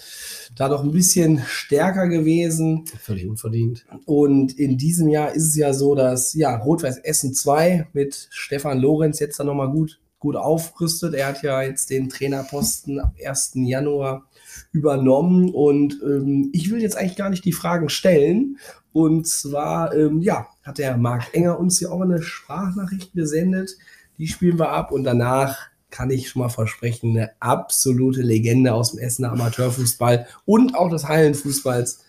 [0.55, 2.85] da noch ein bisschen stärker gewesen.
[3.01, 3.85] Völlig unverdient.
[4.05, 8.79] Und in diesem Jahr ist es ja so, dass ja, Rot-Weiß Essen 2 mit Stefan
[8.79, 11.15] Lorenz jetzt dann nochmal gut, gut aufrüstet.
[11.15, 13.53] Er hat ja jetzt den Trainerposten ab 1.
[13.55, 14.29] Januar
[14.73, 15.51] übernommen.
[15.51, 18.59] Und ähm, ich will jetzt eigentlich gar nicht die Fragen stellen.
[18.93, 23.77] Und zwar, ähm, ja, hat der Marc Enger uns ja auch eine Sprachnachricht gesendet.
[24.19, 28.93] Die spielen wir ab und danach kann ich schon mal versprechen, eine absolute Legende aus
[28.93, 32.03] dem Essener Amateurfußball und auch des Hallenfußballs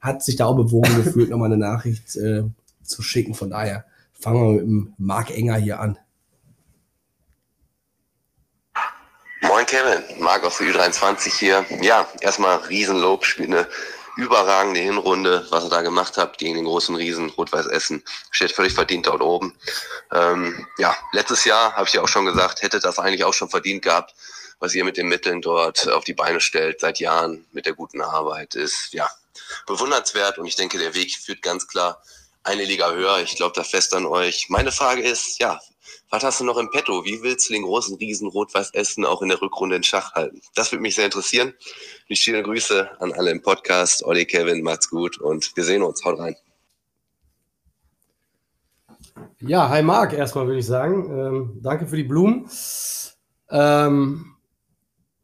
[0.00, 2.44] hat sich da auch bewogen gefühlt, nochmal eine Nachricht äh,
[2.82, 3.34] zu schicken.
[3.34, 5.98] Von daher fangen wir mit dem Marc Enger hier an.
[9.42, 11.66] Moin Kevin, Marc aus der Ü23 hier.
[11.80, 13.66] Ja, erstmal Riesenlob, spielt eine
[14.16, 18.04] überragende Hinrunde, was ihr da gemacht habt gegen den großen Riesen Rot-Weiß Essen.
[18.30, 19.52] Steht völlig verdient dort oben.
[20.12, 23.50] Ähm, ja, letztes Jahr habe ich ja auch schon gesagt, hätte das eigentlich auch schon
[23.50, 24.14] verdient gehabt,
[24.60, 28.00] was ihr mit den Mitteln dort auf die Beine stellt seit Jahren mit der guten
[28.00, 29.10] Arbeit ist ja
[29.66, 32.00] bewundernswert und ich denke, der Weg führt ganz klar
[32.44, 33.18] eine Liga höher.
[33.18, 34.46] Ich glaube da fest an euch.
[34.50, 35.58] Meine Frage ist, ja,
[36.14, 37.04] was hast du noch im Petto?
[37.04, 40.40] Wie willst du den großen Riesen Rot-Weiß Essen auch in der Rückrunde in Schach halten?
[40.54, 41.54] Das würde mich sehr interessieren.
[42.06, 44.04] Ich schöne Grüße an alle im Podcast.
[44.04, 46.04] Olli, Kevin, macht's gut und wir sehen uns.
[46.04, 46.36] Haut rein.
[49.40, 51.10] Ja, hi Marc, erstmal würde ich sagen.
[51.10, 52.48] Ähm, danke für die Blumen.
[53.50, 54.36] Ähm,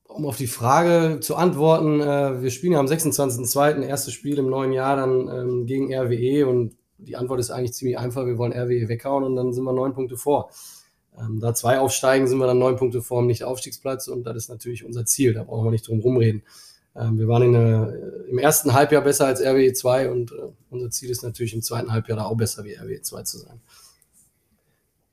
[0.09, 3.83] um auf die Frage zu antworten, äh, wir spielen ja am 26.02.
[3.83, 7.97] erstes Spiel im neuen Jahr dann ähm, gegen RWE und die Antwort ist eigentlich ziemlich
[7.97, 8.27] einfach.
[8.27, 10.51] Wir wollen RWE weghauen und dann sind wir neun Punkte vor.
[11.21, 14.49] Ähm, da zwei aufsteigen, sind wir dann neun Punkte vor dem Nicht-Aufstiegsplatz und das ist
[14.49, 15.35] natürlich unser Ziel.
[15.35, 16.43] Da brauchen wir nicht drum rumreden.
[16.97, 17.95] Ähm, wir waren in der,
[18.29, 20.37] im ersten Halbjahr besser als RWE 2 und äh,
[20.71, 23.61] unser Ziel ist natürlich im zweiten Halbjahr da auch besser wie RWE 2 zu sein.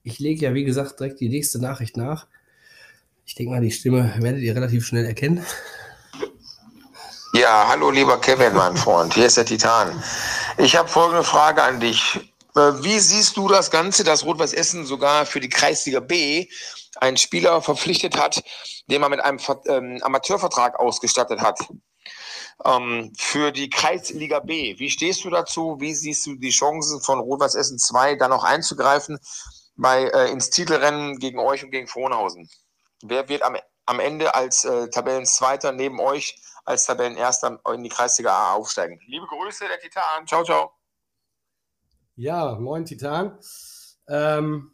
[0.04, 2.28] Ich lege ja, wie gesagt, direkt die nächste Nachricht nach.
[3.26, 5.44] Ich denke mal, die Stimme werdet ihr relativ schnell erkennen.
[7.34, 9.14] Ja, hallo lieber Kevin, mein Freund.
[9.14, 10.02] Hier ist der Titan.
[10.58, 12.20] Ich habe folgende Frage an dich.
[12.58, 16.48] Äh, Wie siehst du das Ganze, dass Rot-Weiß Essen sogar für die Kreisliga B
[17.00, 18.44] einen Spieler verpflichtet hat,
[18.88, 21.60] den man mit einem ähm, Amateurvertrag ausgestattet hat?
[22.66, 24.80] Ähm, für die Kreisliga B.
[24.80, 25.78] Wie stehst du dazu?
[25.80, 29.20] Wie siehst du die Chancen von Rot-Weiß Essen 2 da noch einzugreifen
[29.76, 32.50] bei, äh, ins Titelrennen gegen euch und gegen Frohnhausen?
[33.04, 38.32] Wer wird am, am Ende als äh, Tabellenzweiter neben euch als Tabellenerster in die Kreisliga
[38.32, 39.00] A aufsteigen?
[39.06, 40.26] Liebe Grüße, der Titan.
[40.26, 40.77] Ciao, ciao.
[42.20, 43.34] Ja, moin Titan.
[44.10, 44.72] Ähm,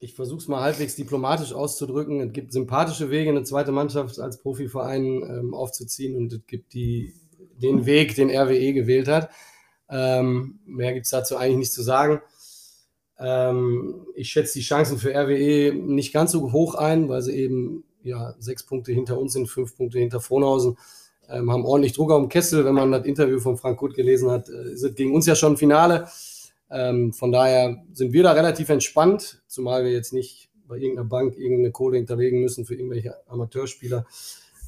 [0.00, 2.20] ich versuche es mal halbwegs diplomatisch auszudrücken.
[2.20, 7.14] Es gibt sympathische Wege, eine zweite Mannschaft als Profiverein ähm, aufzuziehen und es gibt die,
[7.62, 9.30] den Weg, den RWE gewählt hat.
[9.88, 12.22] Ähm, mehr gibt es dazu eigentlich nicht zu sagen.
[13.20, 17.84] Ähm, ich schätze die Chancen für RWE nicht ganz so hoch ein, weil sie eben
[18.02, 20.76] ja, sechs Punkte hinter uns sind, fünf Punkte hinter Frohnhausen.
[21.28, 22.64] Ähm, haben ordentlich Druck auf dem Kessel.
[22.64, 25.36] Wenn man das Interview von Frank Gut gelesen hat, äh, ist es gegen uns ja
[25.36, 26.08] schon ein Finale.
[26.70, 31.36] Ähm, von daher sind wir da relativ entspannt, zumal wir jetzt nicht bei irgendeiner Bank
[31.36, 34.06] irgendeine Kohle hinterlegen müssen für irgendwelche Amateurspieler,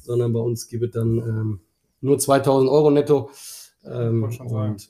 [0.03, 1.59] sondern bei uns gibt es dann ähm,
[2.01, 3.29] nur 2000 Euro netto.
[3.83, 4.71] Ähm, sagen.
[4.71, 4.89] und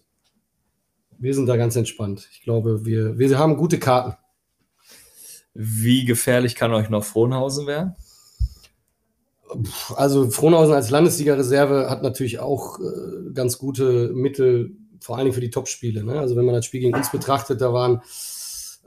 [1.17, 2.27] wir sind da ganz entspannt.
[2.31, 4.17] Ich glaube, wir, wir haben gute Karten.
[5.53, 7.95] Wie gefährlich kann euch noch Frohnhausen werden?
[9.95, 15.41] Also Frohnhausen als Landesliga-Reserve hat natürlich auch äh, ganz gute Mittel, vor allen Dingen für
[15.41, 16.03] die Topspiele.
[16.03, 16.19] Ne?
[16.19, 18.01] Also wenn man das Spiel gegen uns betrachtet, da waren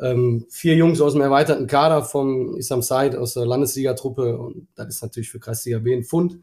[0.01, 4.89] ähm, vier Jungs aus dem erweiterten Kader vom Isam Said aus der Landesliga-Truppe und das
[4.89, 6.39] ist natürlich für Kreisliga B ein Pfund.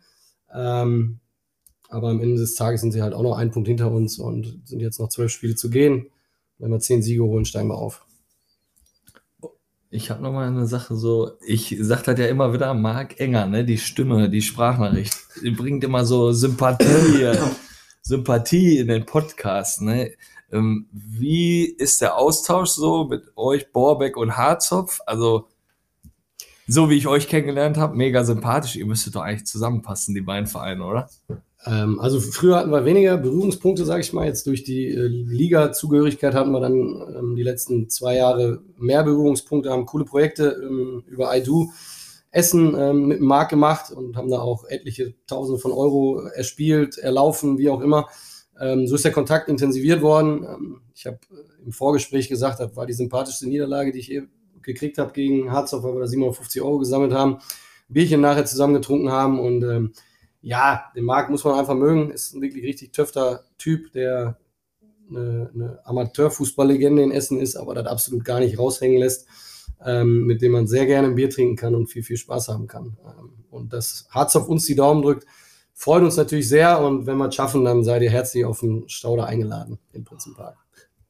[0.54, 1.20] Ähm,
[1.90, 4.62] aber am Ende des Tages sind sie halt auch noch einen Punkt hinter uns und
[4.66, 6.08] sind jetzt noch zwölf Spiele zu gehen.
[6.58, 8.06] Wenn wir zehn Siege holen, steigen wir auf.
[9.90, 13.46] Ich habe noch mal eine Sache so, ich sag das ja immer wieder, Marc Enger,
[13.48, 17.34] ne, die Stimme, die Sprachnachricht, die bringt immer so Sympathie,
[18.02, 20.12] Sympathie in den Podcast, ne.
[20.52, 25.00] Ähm, wie ist der Austausch so mit euch, Borbeck und Harzopf?
[25.06, 25.48] Also,
[26.68, 28.76] so wie ich euch kennengelernt habe, mega sympathisch.
[28.76, 31.10] Ihr müsstet doch eigentlich zusammenpassen, die beiden Vereine, oder?
[31.66, 34.26] Ähm, also früher hatten wir weniger Berührungspunkte, sage ich mal.
[34.26, 39.70] Jetzt durch die äh, Liga-Zugehörigkeit hatten wir dann ähm, die letzten zwei Jahre mehr Berührungspunkte,
[39.70, 41.72] haben coole Projekte ähm, über iDo
[42.32, 46.98] Essen ähm, mit dem Markt gemacht und haben da auch etliche Tausende von Euro erspielt,
[46.98, 48.08] erlaufen, wie auch immer.
[48.60, 50.46] Ähm, so ist der Kontakt intensiviert worden.
[50.46, 54.24] Ähm, ich habe äh, im Vorgespräch gesagt, das war die sympathischste Niederlage, die ich je
[54.62, 57.40] gekriegt habe gegen Harzhoff, weil wir da 750 Euro gesammelt haben,
[57.90, 59.94] Bierchen nachher zusammen getrunken haben und ähm,
[60.42, 62.12] ja, den Marc muss man einfach mögen.
[62.12, 64.38] Ist ein wirklich richtig töfter Typ, der
[65.10, 69.28] eine, eine Amateurfußballlegende in Essen ist, aber das absolut gar nicht raushängen lässt,
[69.86, 72.68] ähm, mit dem man sehr gerne ein Bier trinken kann und viel, viel Spaß haben
[72.68, 72.98] kann.
[73.06, 75.26] Ähm, und dass Harz auf uns die Daumen drückt,
[75.74, 76.80] freut uns natürlich sehr.
[76.80, 80.58] Und wenn wir es schaffen, dann seid ihr herzlich auf den Stauder eingeladen im Prinzenpark.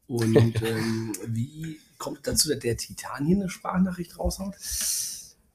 [0.08, 4.56] Und ähm, wie kommt dazu, dass der Titan hier eine Sprachnachricht raushaut?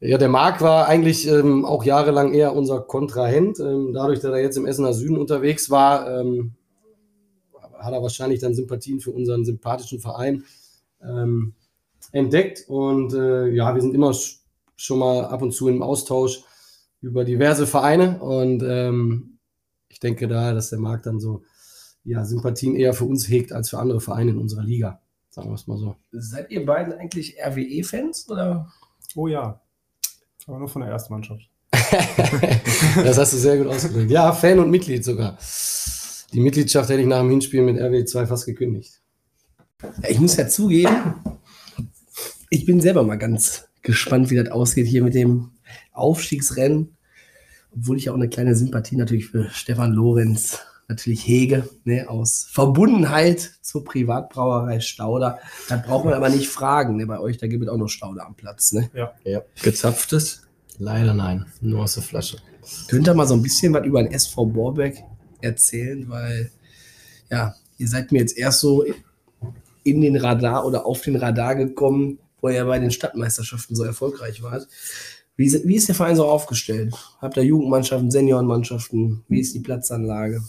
[0.00, 3.59] Ja, der Marc war eigentlich ähm, auch jahrelang eher unser Kontrahent.
[3.61, 6.55] Ähm, dadurch, dass er jetzt im Essener Süden unterwegs war, ähm,
[7.79, 10.44] hat er wahrscheinlich dann Sympathien für unseren sympathischen Verein
[11.02, 11.55] ähm,
[12.12, 12.64] entdeckt.
[12.68, 14.42] Und äh, ja, wir sind immer sch
[14.78, 16.42] schon mal ab und zu im Austausch
[17.00, 18.20] über diverse Vereine.
[18.20, 19.38] Und ähm,
[19.88, 21.42] ich denke da, dass der Marc dann so
[22.04, 25.00] ja, Sympathien eher für uns hegt als für andere Vereine in unserer Liga.
[25.30, 25.96] Sagen wir es mal so.
[26.12, 28.70] Seid ihr beiden eigentlich RWE-Fans oder?
[29.14, 29.60] Oh ja.
[30.46, 31.50] Aber nur von der ersten Mannschaft.
[31.72, 34.10] das hast du sehr gut ausgedrückt.
[34.10, 35.36] Ja, Fan und Mitglied sogar.
[36.32, 39.00] Die Mitgliedschaft hätte ich nach dem Hinspiel mit RW2 fast gekündigt.
[40.08, 41.14] Ich muss ja zugeben,
[42.50, 45.52] ich bin selber mal ganz gespannt, wie das ausgeht hier mit dem
[45.92, 46.96] Aufstiegsrennen.
[47.74, 53.52] Obwohl ich auch eine kleine Sympathie natürlich für Stefan Lorenz natürlich hege, ne, aus Verbundenheit
[53.61, 55.40] zur Privatbrauerei Stauder.
[55.68, 56.96] Das braucht man aber nicht fragen.
[56.96, 57.06] Ne?
[57.06, 58.72] Bei euch, da gibt es auch noch Stauder am Platz.
[58.72, 58.88] Ne?
[58.94, 59.12] Ja.
[59.24, 59.42] Ja.
[59.62, 60.42] Gezapftes?
[60.78, 61.46] Leider nein.
[61.61, 62.38] Nur aus der Flasche.
[62.88, 65.02] Könnt ihr mal so ein bisschen was über den SV Borbeck
[65.40, 66.09] erzählen?
[66.09, 66.50] Weil,
[67.30, 68.85] ja, ihr seid mir jetzt erst so
[69.82, 74.40] in den Radar oder auf den Radar gekommen, wo ihr bei den Stadtmeisterschaften so erfolgreich
[74.40, 74.68] wart.
[75.37, 76.94] Wie, wie ist der Verein so aufgestellt?
[77.20, 79.24] Habt ihr Jugendmannschaften, Seniorenmannschaften?
[79.28, 80.42] Wie ist die Platzanlage?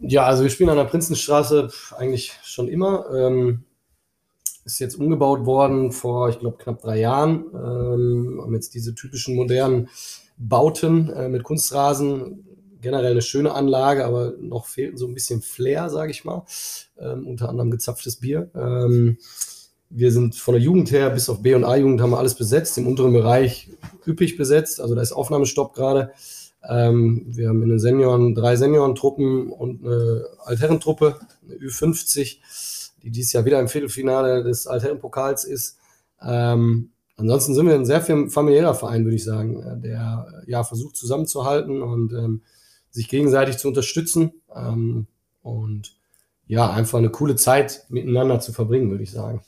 [0.00, 3.06] Ja, also wir spielen an der Prinzenstraße eigentlich schon immer.
[3.14, 3.62] Ähm,
[4.64, 7.44] ist jetzt umgebaut worden vor, ich glaube, knapp drei Jahren.
[7.54, 9.88] Ähm, haben jetzt diese typischen modernen
[10.36, 12.44] Bauten äh, mit Kunstrasen.
[12.80, 16.44] Generell eine schöne Anlage, aber noch fehlt so ein bisschen Flair, sage ich mal.
[16.98, 18.50] Ähm, unter anderem gezapftes Bier.
[18.54, 19.18] Ähm,
[19.90, 22.78] wir sind von der Jugend her bis auf B- und A-Jugend haben wir alles besetzt.
[22.78, 23.68] Im unteren Bereich
[24.06, 24.80] üppig besetzt.
[24.80, 26.12] Also da ist Aufnahmestopp gerade.
[26.68, 32.38] Ähm, wir haben in den Senioren drei Seniorentruppen und eine Altherrentruppe, eine Ü50,
[33.02, 35.78] die dieses Jahr wieder im Viertelfinale des Altherrenpokals ist.
[36.22, 40.50] Ähm, ansonsten sind wir ein sehr fam- familiärer Verein, würde ich sagen, äh, der äh,
[40.50, 42.42] ja versucht zusammenzuhalten und ähm,
[42.90, 45.06] sich gegenseitig zu unterstützen ähm,
[45.42, 45.96] und
[46.46, 49.40] ja, einfach eine coole Zeit miteinander zu verbringen, würde ich sagen.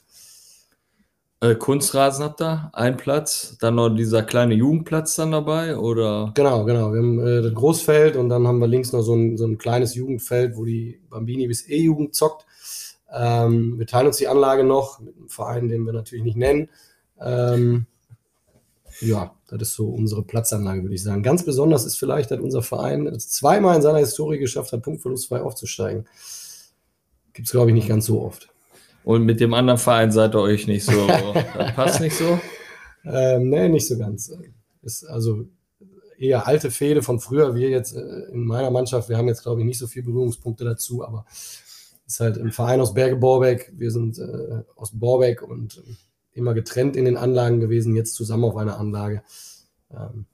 [1.43, 6.31] Äh, Kunstrasen habt ihr, ein Platz, dann noch dieser kleine Jugendplatz dann dabei oder?
[6.37, 6.93] Genau, genau.
[6.93, 9.59] Wir haben äh, das Großfeld und dann haben wir links noch so ein, so ein
[9.59, 12.47] kleines Jugendfeld, wo die Bambini bis E-Jugend zockt.
[13.13, 16.69] Ähm, wir teilen uns die Anlage noch mit einem Verein, den wir natürlich nicht nennen.
[17.21, 17.87] Ähm,
[19.01, 21.25] ja, das ist so unsere Platzanlage, würde ich sagen.
[21.25, 25.43] Ganz besonders ist vielleicht, dass unser Verein es zweimal in seiner Historie geschafft hat, punktverlustfrei
[25.43, 26.07] aufzusteigen.
[27.33, 28.52] Gibt es, glaube ich, nicht ganz so oft.
[29.05, 31.07] Und mit dem anderen Verein seid ihr euch nicht so.
[31.07, 32.39] Das passt nicht so.
[33.05, 34.33] Ähm, nee, nicht so ganz.
[34.83, 35.47] Ist also
[36.19, 37.55] eher alte Fehde von früher.
[37.55, 38.01] Wir jetzt äh,
[38.33, 41.27] in meiner Mannschaft, wir haben jetzt, glaube ich, nicht so viele Berührungspunkte dazu, aber
[42.07, 43.73] ist halt ein Verein aus Berge-Borbeck.
[43.77, 45.95] Wir sind äh, aus Borbeck und äh,
[46.35, 49.23] immer getrennt in den Anlagen gewesen, jetzt zusammen auf einer Anlage.
[49.91, 50.27] Ähm,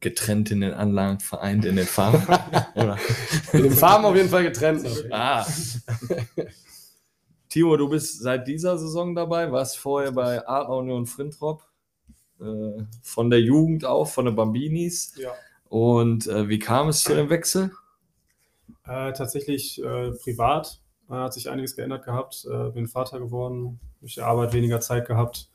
[0.00, 2.22] Getrennt in den Anlagen, vereint in den Farben.
[2.74, 2.96] Oder?
[3.52, 4.86] in den Farben auf jeden Fall getrennt.
[5.10, 5.46] Ah.
[7.50, 11.64] Timo, du bist seit dieser Saison dabei, warst vorher bei Adler Union Frintrop,
[12.40, 15.14] äh, von der Jugend auf, von den Bambinis.
[15.16, 15.32] Ja.
[15.68, 17.72] Und äh, wie kam es zu dem Wechsel?
[18.86, 22.46] Äh, tatsächlich äh, privat äh, hat sich einiges geändert gehabt.
[22.48, 25.50] Äh, bin Vater geworden, durch die Arbeit weniger Zeit gehabt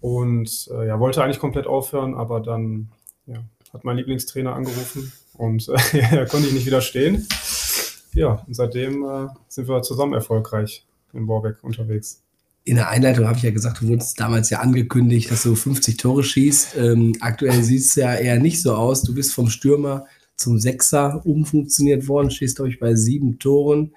[0.00, 2.92] und ja, wollte eigentlich komplett aufhören, aber dann
[3.24, 5.68] ja, hat mein Lieblingstrainer angerufen und
[6.12, 7.26] da konnte ich nicht widerstehen.
[8.12, 12.22] Ja, und seitdem sind wir zusammen erfolgreich in Borbeck unterwegs.
[12.64, 15.96] In der Einleitung habe ich ja gesagt, du wurdest damals ja angekündigt, dass du 50
[15.98, 16.76] Tore schießt.
[16.76, 19.02] Ähm, aktuell sieht es ja eher nicht so aus.
[19.02, 23.94] Du bist vom Stürmer zum Sechser umfunktioniert worden, stehst, glaube ich, bei sieben Toren.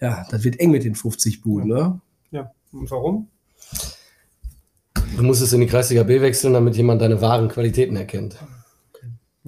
[0.00, 2.00] Ja, das wird eng mit den 50 Buden, ne?
[2.30, 3.28] Ja, und warum?
[5.16, 8.36] Du musst es in die Kreisliga B wechseln, damit jemand deine wahren Qualitäten erkennt.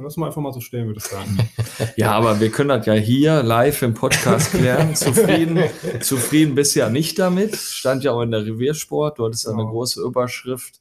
[0.03, 1.39] Lass mal einfach mal so stehen, würde ich sagen.
[1.97, 4.95] Ja, aber wir können das ja hier live im Podcast klären.
[4.95, 5.63] Zufrieden,
[6.01, 7.57] zufrieden bist du ja nicht damit.
[7.57, 9.19] Stand ja auch in der Reviersport.
[9.19, 9.71] Du hattest ja eine Genau.
[9.73, 10.81] große Überschrift.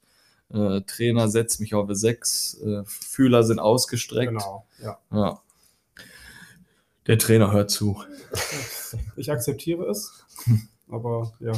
[0.53, 2.61] Äh, Trainer setzt mich auf 6.
[2.65, 4.31] Äh, Fühler sind ausgestreckt.
[4.33, 4.97] genau, ja.
[5.11, 5.41] Ja.
[7.07, 8.01] Der Trainer hört zu.
[9.15, 10.23] Ich akzeptiere es,
[10.89, 11.53] aber ja.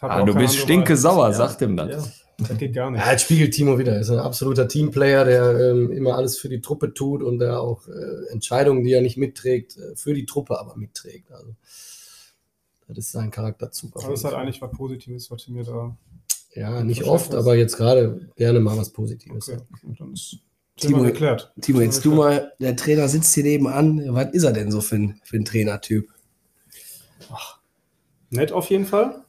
[0.00, 1.90] Ah, du bist stinke sauer, Ja, sagt ihm das.
[1.90, 2.12] Ja,
[2.48, 3.00] das geht gar nicht.
[3.04, 3.92] Ja, das spiegelt Timo wieder.
[3.94, 7.60] Er ist ein absoluter Teamplayer, der ähm, immer alles für die Truppe tut und der
[7.60, 11.30] auch äh, Entscheidungen, die er nicht mitträgt, äh, für die Truppe aber mitträgt.
[11.32, 11.54] Also,
[12.88, 13.96] das ist sein Charakterzug.
[13.96, 15.96] Aber das ist halt eigentlich was Positives, was mir da.
[16.54, 19.48] ja, nicht oft, aber jetzt gerade gerne mal was Positives.
[19.48, 19.60] Okay.
[19.84, 20.38] Und dann ist
[20.78, 21.52] Timo- Thema geklärt.
[21.60, 24.02] Timo, jetzt du mal, der Trainer sitzt hier nebenan.
[24.14, 26.08] Was ist er denn so für ein, für ein Trainertyp?
[28.30, 29.24] Nett auf jeden Fall.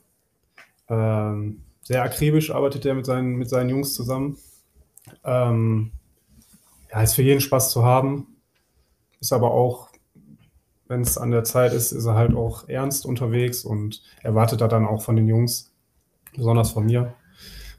[0.89, 4.38] Ähm, sehr akribisch arbeitet er mit seinen, mit seinen Jungs zusammen.
[5.24, 5.91] Ähm,
[6.91, 8.28] ja, ist für jeden Spaß zu haben.
[9.19, 9.89] Ist aber auch,
[10.88, 14.67] wenn es an der Zeit ist, ist er halt auch ernst unterwegs und erwartet da
[14.67, 15.72] dann auch von den Jungs,
[16.36, 17.13] besonders von mir,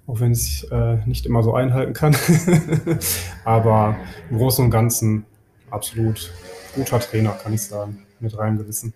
[0.07, 2.17] auch wenn ich äh, nicht immer so einhalten kann.
[3.45, 3.97] aber
[4.31, 5.27] im Großen und Ganzen
[5.71, 6.31] absolut
[6.75, 8.93] guter Trainer, kann ich sagen, mit reinem Gewissen.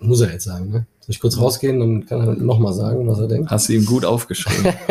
[0.00, 0.86] Muss er jetzt sagen, ne?
[1.06, 3.48] Soll ich kurz rausgehen, dann kann er nochmal sagen, was er denkt.
[3.48, 4.74] Hast du ihm gut aufgeschrieben.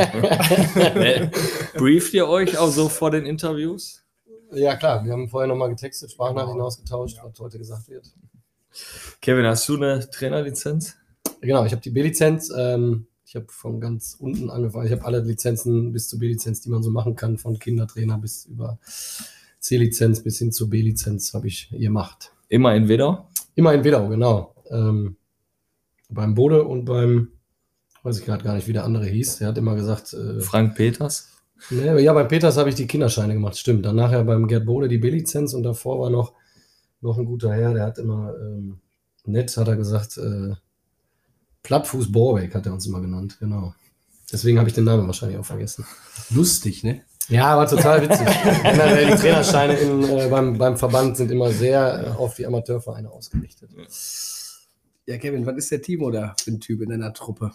[0.96, 1.30] Äh,
[1.76, 4.02] Brieft ihr euch auch so vor den Interviews?
[4.54, 8.06] Ja, klar, wir haben vorher nochmal getextet, Sprachnachrichten ausgetauscht, was heute gesagt wird.
[9.20, 10.96] Kevin, hast du eine Trainerlizenz?
[11.42, 12.50] Genau, ich habe die B-Lizenz.
[12.56, 14.86] Ähm, ich habe von ganz unten angefangen.
[14.86, 18.46] Ich habe alle Lizenzen bis zur B-Lizenz, die man so machen kann, von Kindertrainer bis
[18.46, 18.80] über
[19.60, 22.32] C-Lizenz bis hin zur B-Lizenz habe ich gemacht.
[22.48, 23.28] Immer in Widder?
[23.56, 24.56] Immer in Wedau, genau.
[24.70, 25.18] Ähm,
[26.10, 27.30] beim Bode und beim,
[28.04, 29.38] weiß ich gerade gar nicht, wie der andere hieß.
[29.38, 31.30] Der hat immer gesagt, äh, Frank Peters?
[31.70, 33.86] Nee, ja, beim Peters habe ich die Kinderscheine gemacht, stimmt.
[33.86, 36.34] Dann nachher beim Gerd Bode die B-Lizenz und davor war noch,
[37.02, 38.80] noch ein guter Herr, der hat immer ähm,
[39.26, 40.54] nett, hat er gesagt, äh,
[41.64, 43.74] Plattfuß Borbeck hat er uns immer genannt, genau.
[44.32, 45.86] Deswegen habe ich den Namen wahrscheinlich auch vergessen.
[46.30, 47.02] Lustig, ne?
[47.28, 48.28] Ja, war total witzig.
[48.64, 53.10] Generell die Trainerscheine in, äh, beim, beim Verband sind immer sehr äh, auf die Amateurvereine
[53.10, 53.72] ausgerichtet.
[53.76, 53.84] Ja,
[55.08, 57.52] Kevin, was ist der Timo da für ein Typ in deiner Truppe?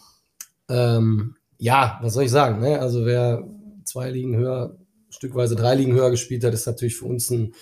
[0.68, 2.60] Ähm, ja, was soll ich sagen?
[2.60, 2.78] Ne?
[2.78, 3.46] Also wer
[3.84, 4.76] zwei Ligen höher,
[5.10, 7.54] stückweise drei Ligen höher gespielt hat, ist natürlich für uns ein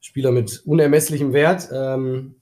[0.00, 1.68] Spieler mit unermesslichem Wert.
[1.72, 2.34] Ähm,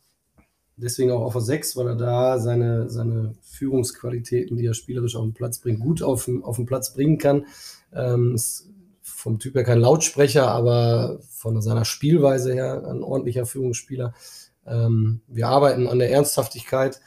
[0.76, 5.22] deswegen auch auf der 6, weil er da seine, seine Führungsqualitäten, die er spielerisch auf
[5.24, 7.46] den Platz bringt, gut auf, den- auf den Platz bringen kann.
[7.92, 8.70] Ähm, ist
[9.02, 14.14] vom Typ her kein Lautsprecher, aber von seiner Spielweise her ein ordentlicher Führungsspieler.
[14.66, 17.00] Ähm, wir arbeiten an der Ernsthaftigkeit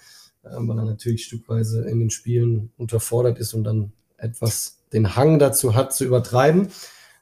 [0.55, 5.39] ähm, weil er natürlich stückweise in den Spielen unterfordert ist und dann etwas den Hang
[5.39, 6.70] dazu hat, zu übertreiben.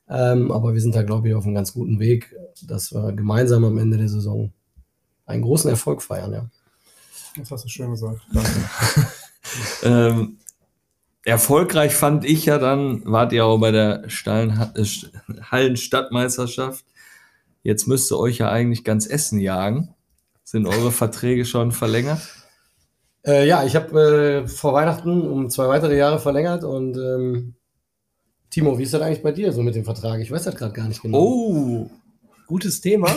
[0.07, 2.35] Ähm, aber wir sind da, glaube ich, auf einem ganz guten Weg,
[2.67, 4.53] dass wir gemeinsam am Ende der Saison
[5.25, 6.31] einen großen Erfolg feiern.
[6.31, 6.49] Ja.
[7.37, 8.21] Das hast du schön gesagt.
[9.83, 10.39] Ähm,
[11.23, 16.83] erfolgreich fand ich ja dann, wart ihr auch bei der Steilen äh, St- Hallenstadtmeisterschaft.
[17.61, 19.94] Jetzt müsste euch ja eigentlich ganz Essen jagen.
[20.45, 22.21] Sind eure Verträge schon verlängert?
[23.25, 27.55] Äh, ja, ich habe äh, vor Weihnachten um zwei weitere Jahre verlängert und ähm,
[28.49, 30.21] Timo, wie ist das eigentlich bei dir so mit dem Vertrag?
[30.21, 31.19] Ich weiß das gerade gar nicht genau.
[31.19, 31.89] Oh,
[32.47, 33.07] Gutes Thema.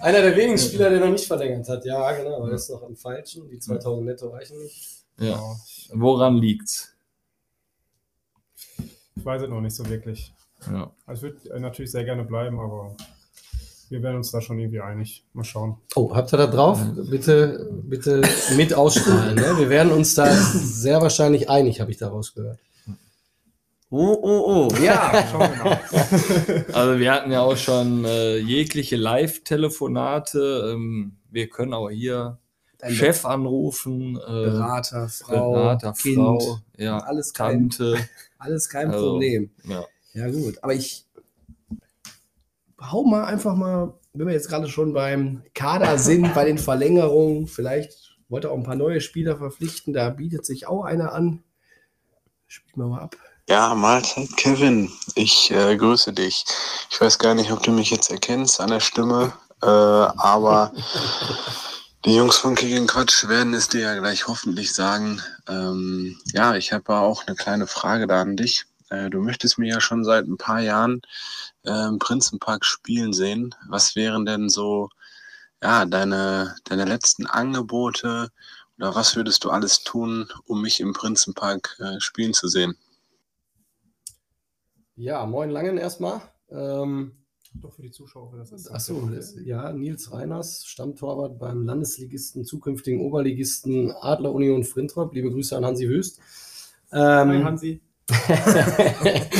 [0.00, 1.84] Einer der wenigen Spieler, der noch nicht verlängert hat.
[1.84, 3.48] Ja, genau, aber das ist noch am Falschen.
[3.48, 5.04] Die 2000 netto reichen nicht.
[5.18, 5.40] ja.
[5.92, 6.96] Woran liegt's?
[9.16, 10.34] Ich weiß es noch nicht so wirklich.
[10.66, 10.92] Ja.
[11.06, 12.96] Also ich würde natürlich sehr gerne bleiben, aber
[13.90, 15.24] wir werden uns da schon irgendwie einig.
[15.32, 15.76] Mal schauen.
[15.94, 16.80] Oh, habt ihr da drauf?
[17.10, 18.22] Bitte, bitte
[18.56, 19.36] mit ausstrahlen.
[19.36, 19.58] Ne?
[19.58, 22.58] Wir werden uns da sehr wahrscheinlich einig, habe ich daraus gehört.
[23.90, 24.82] Oh, oh, oh.
[24.82, 25.12] Ja.
[26.72, 30.72] Also wir hatten ja auch schon äh, jegliche Live-Telefonate.
[30.74, 32.38] Ähm, wir können auch hier
[32.78, 36.16] Dein Chef anrufen, äh, Berater, Frau, Berater, Kind.
[36.16, 37.96] Frau, ja, Alles kein, Tante.
[38.38, 39.50] alles kein Also, Problem.
[39.64, 39.84] Ja.
[40.12, 40.62] Ja, gut.
[40.62, 41.06] Aber ich
[42.90, 47.46] hau mal einfach mal, wenn wir jetzt gerade schon beim Kader sind, bei den Verlängerungen,
[47.46, 51.42] vielleicht wollte auch ein paar neue Spieler verpflichten, da bietet sich auch einer an.
[52.46, 53.16] Spielen wir mal ab.
[53.48, 54.90] Ja, Mahlzeit, Kevin.
[55.14, 56.44] Ich äh, grüße dich.
[56.90, 59.32] Ich weiß gar nicht, ob du mich jetzt erkennst an der Stimme,
[59.62, 60.72] äh, aber
[62.04, 65.20] die Jungs von Kick Quatsch werden es dir ja gleich hoffentlich sagen.
[65.48, 68.66] Ähm, ja, ich habe auch eine kleine Frage da an dich.
[68.90, 71.00] Äh, du möchtest mir ja schon seit ein paar Jahren
[71.64, 73.54] äh, im Prinzenpark spielen sehen.
[73.68, 74.88] Was wären denn so
[75.62, 78.28] ja, deine, deine letzten Angebote
[78.78, 82.74] oder was würdest du alles tun, um mich im Prinzenpark äh, spielen zu sehen?
[84.96, 86.20] Ja, moin Langen erstmal.
[86.50, 87.12] Ähm,
[87.54, 88.70] Doch für die Zuschauer das ist.
[88.70, 89.08] Achso,
[89.44, 95.14] ja, Nils Reiners, Stammtorwart beim Landesligisten, zukünftigen Oberligisten Adler Union Frintrop.
[95.14, 96.20] Liebe Grüße an Hansi Wüst.
[96.92, 97.80] Ähm, Hi Hansi.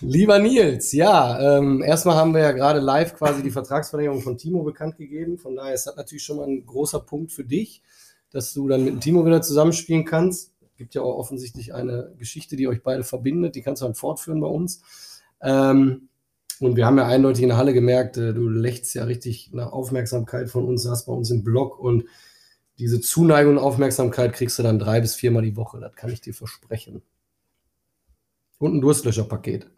[0.00, 4.62] Lieber Nils, ja, ähm, erstmal haben wir ja gerade live quasi die Vertragsverlängerung von Timo
[4.62, 5.38] bekannt gegeben.
[5.38, 7.82] Von daher ist das natürlich schon mal ein großer Punkt für dich,
[8.30, 10.52] dass du dann mit dem Timo wieder zusammenspielen kannst.
[10.76, 13.54] Gibt ja auch offensichtlich eine Geschichte, die euch beide verbindet.
[13.54, 14.82] Die kannst du dann fortführen bei uns.
[15.40, 16.08] Ähm,
[16.60, 19.72] und wir haben ja eindeutig in der Halle gemerkt, äh, du lächst ja richtig nach
[19.72, 22.04] Aufmerksamkeit von uns, hast bei uns im Blog und
[22.78, 25.80] diese Zuneigung und Aufmerksamkeit kriegst du dann drei bis viermal die Woche.
[25.80, 27.02] Das kann ich dir versprechen.
[28.58, 29.70] Und ein Durstlöscherpaket.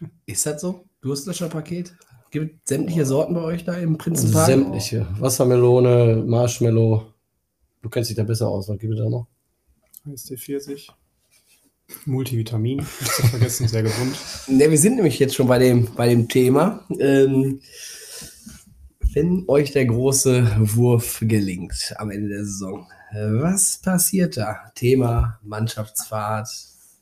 [0.26, 0.86] Ist das so?
[1.00, 1.94] Durstlöscherpaket?
[2.30, 4.46] Gibt sämtliche Sorten bei euch da im Prinzenpark?
[4.46, 5.06] Sämtliche.
[5.18, 7.12] Wassermelone, Marshmallow.
[7.82, 8.68] Du kennst dich da besser aus.
[8.68, 9.28] Was gibt es da noch?
[10.06, 10.88] ST40.
[12.04, 14.16] Multivitamin, nicht zu vergessen, sehr gesund.
[14.48, 16.84] Ne, wir sind nämlich jetzt schon bei dem, bei dem Thema.
[16.98, 17.60] Ähm,
[19.14, 24.70] wenn euch der große Wurf gelingt am Ende der Saison, was passiert da?
[24.74, 26.48] Thema Mannschaftsfahrt,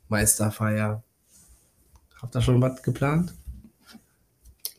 [0.08, 1.02] Meisterfeier.
[2.20, 3.34] Habt ihr schon was geplant?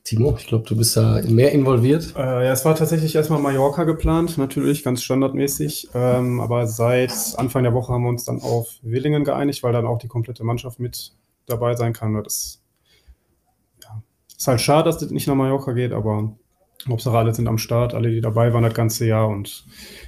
[0.06, 2.14] Timo, ich glaube, du bist da mehr involviert.
[2.16, 5.90] Äh, ja, es war tatsächlich erstmal Mallorca geplant, natürlich, ganz standardmäßig.
[5.96, 9.88] Ähm, aber seit Anfang der Woche haben wir uns dann auf Willingen geeinigt, weil dann
[9.88, 11.16] auch die komplette Mannschaft mit
[11.48, 12.14] dabei sein kann.
[12.24, 12.62] Das
[13.84, 14.04] ja,
[14.38, 16.36] ist halt schade, dass das nicht nach Mallorca geht, aber
[16.88, 19.66] Hauptsache alle sind am Start, alle, die dabei waren das ganze Jahr und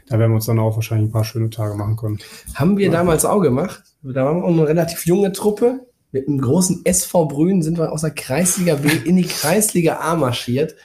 [0.08, 2.20] da werden wir uns dann auch wahrscheinlich ein paar schöne Tage machen können.
[2.54, 3.84] Haben wir damals auch gemacht.
[4.04, 5.88] Da waren wir auch eine relativ junge Truppe.
[6.12, 10.16] Mit einem großen SV Brünn sind wir aus der Kreisliga B in die Kreisliga A
[10.16, 10.76] marschiert.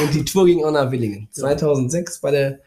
[0.00, 1.28] Und die Tour ging auch nach Willingen.
[1.32, 2.58] 2006 bei der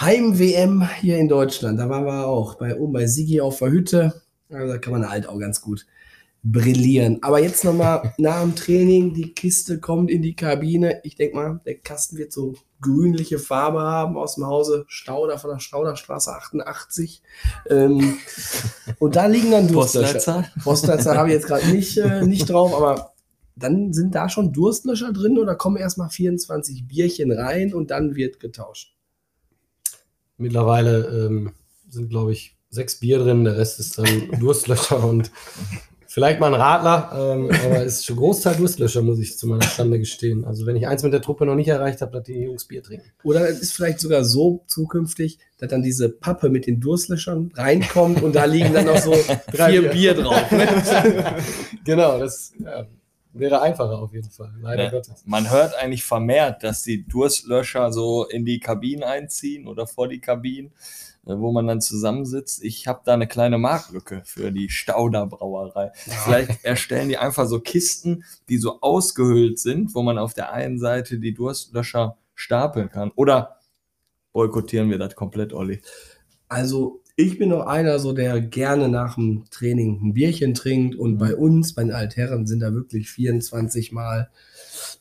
[0.00, 1.78] Heim-WM hier in Deutschland.
[1.78, 4.22] Da waren wir auch bei, oben bei Sigi auf der Hütte.
[4.50, 5.86] Also da kann man halt auch ganz gut
[6.52, 7.18] brillieren.
[7.22, 11.00] Aber jetzt nochmal nach dem Training, die Kiste kommt in die Kabine.
[11.02, 15.50] Ich denke mal, der Kasten wird so grünliche Farbe haben aus dem Hause Stauder von
[15.50, 17.22] der Stauderstraße 88.
[17.68, 18.18] Ähm,
[18.98, 20.12] und da liegen dann Durstlöscher.
[20.12, 20.52] Postleitzahl?
[20.62, 23.12] Postleitzahl habe ich jetzt gerade nicht, äh, nicht drauf, aber
[23.56, 28.38] dann sind da schon Durstlöscher drin oder kommen erstmal 24 Bierchen rein und dann wird
[28.38, 28.94] getauscht.
[30.36, 31.52] Mittlerweile ähm,
[31.88, 33.44] sind, glaube ich, sechs Bier drin.
[33.44, 35.32] Der Rest ist dann Durstlöscher und
[36.16, 37.10] vielleicht mal ein Radler.
[37.14, 40.46] Ähm, aber es ist schon Großteil Durstlöscher, muss ich zu meiner Stande gestehen.
[40.46, 42.82] Also, wenn ich eins mit der Truppe noch nicht erreicht habe, dass die Jungs Bier
[42.82, 43.04] trinken.
[43.22, 48.22] Oder es ist vielleicht sogar so zukünftig, dass dann diese Pappe mit den Durstlöschern reinkommt
[48.22, 49.12] und da liegen dann noch so
[49.52, 50.50] vier Bier drauf.
[50.50, 50.66] Ne?
[51.84, 52.86] Genau, das ja,
[53.38, 54.52] wäre einfacher auf jeden Fall.
[54.60, 54.90] Leider Ja.
[54.90, 55.22] Gottes.
[55.26, 60.20] Man hört eigentlich vermehrt, dass die Durstlöscher so in die Kabinen einziehen oder vor die
[60.20, 60.72] Kabinen,
[61.26, 62.62] äh, wo man dann zusammensitzt.
[62.64, 65.92] Ich habe da eine kleine Marktlücke für die Stauder Brauerei.
[65.94, 70.78] Vielleicht erstellen die einfach so Kisten, die so ausgehöhlt sind, wo man auf der einen
[70.78, 73.10] Seite die Durstlöscher stapeln kann.
[73.16, 73.56] Oder
[74.32, 75.80] boykottieren wir das komplett, Olli?
[76.48, 81.16] Also Ich bin noch einer, so der gerne nach dem Training ein Bierchen trinkt und
[81.16, 84.28] bei uns, bei den Altherren, sind da wirklich 24 Mal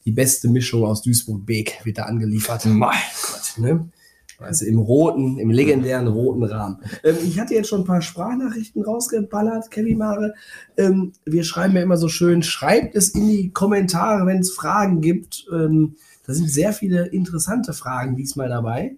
[0.05, 2.65] die beste Mischung aus Duisburg-Beek wird da angeliefert.
[2.67, 3.89] Mein Gott, ne?
[4.37, 6.77] Also im roten, im legendären roten Rahmen.
[7.03, 10.33] Ähm, ich hatte jetzt schon ein paar Sprachnachrichten rausgeballert, Kevin Mare.
[10.77, 15.01] Ähm, wir schreiben ja immer so schön, schreibt es in die Kommentare, wenn es Fragen
[15.01, 15.45] gibt.
[15.53, 15.95] Ähm,
[16.25, 18.95] da sind sehr viele interessante Fragen diesmal dabei.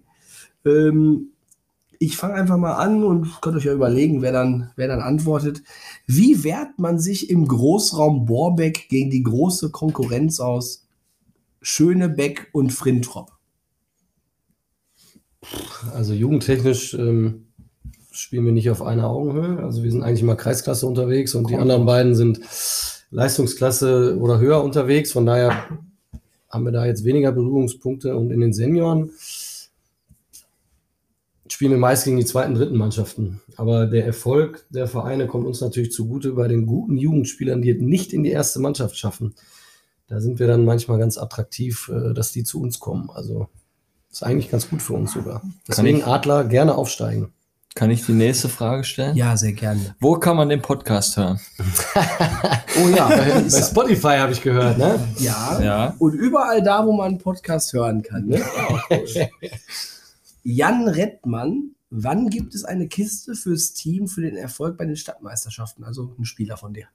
[0.64, 1.32] Ähm,
[1.98, 5.62] ich fange einfach mal an und könnt euch ja überlegen, wer dann, wer dann antwortet.
[6.06, 10.86] Wie wehrt man sich im Großraum Borbeck gegen die große Konkurrenz aus
[11.60, 13.32] Schönebeck und Frintrop?
[15.92, 17.46] Also jugendtechnisch ähm,
[18.10, 19.62] spielen wir nicht auf einer Augenhöhe.
[19.62, 22.40] Also wir sind eigentlich immer Kreisklasse unterwegs und die anderen beiden sind
[23.10, 25.12] Leistungsklasse oder höher unterwegs.
[25.12, 25.64] Von daher
[26.50, 29.10] haben wir da jetzt weniger Berührungspunkte und in den Senioren
[31.52, 33.40] spielen wir meist gegen die zweiten, dritten Mannschaften.
[33.56, 37.80] Aber der Erfolg der Vereine kommt uns natürlich zugute bei den guten Jugendspielern, die es
[37.80, 39.34] nicht in die erste Mannschaft schaffen.
[40.08, 43.10] Da sind wir dann manchmal ganz attraktiv, äh, dass die zu uns kommen.
[43.12, 43.48] Also
[44.10, 45.42] ist eigentlich ganz gut für uns sogar.
[45.68, 47.32] Deswegen ich- Adler gerne aufsteigen.
[47.74, 49.14] Kann ich die nächste Frage stellen?
[49.16, 49.94] Ja, sehr gerne.
[50.00, 51.38] Wo kann man den Podcast hören?
[52.80, 55.00] Oh ja, Bei Spotify habe ich gehört, ne?
[55.18, 55.60] ja.
[55.60, 55.94] Ja.
[55.98, 58.26] Und überall da, wo man einen Podcast hören kann.
[58.26, 58.40] Ne?
[60.50, 65.84] Jan Rettmann, wann gibt es eine Kiste fürs Team für den Erfolg bei den Stadtmeisterschaften?
[65.84, 66.86] Also ein Spieler von dir.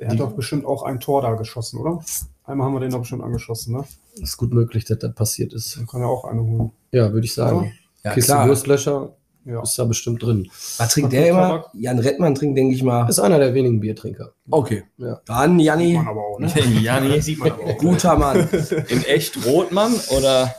[0.00, 2.02] Er hat doch bestimmt auch ein Tor da geschossen, oder?
[2.42, 3.84] Einmal haben wir den doch bestimmt angeschossen, ne?
[4.20, 5.76] Ist gut möglich, dass das passiert ist.
[5.76, 6.72] Dann kann er auch eine holen.
[6.90, 7.72] Ja, würde ich sagen.
[8.02, 8.48] Ja, Kiste klar.
[8.48, 9.62] Wurstlöcher Ja.
[9.62, 10.50] ist da bestimmt drin.
[10.78, 11.66] Was trinkt der immer?
[11.74, 13.08] Jan Rettmann trinkt, denke ich mal.
[13.08, 14.32] Ist einer der wenigen Biertrinker.
[14.50, 14.82] Okay.
[14.96, 15.20] Ja.
[15.26, 16.52] Dann, Janni, Man aber auch, ne?
[16.82, 17.78] Janni, Sieht man aber auch.
[17.78, 18.48] guter Mann.
[18.88, 20.52] in echt Rotmann oder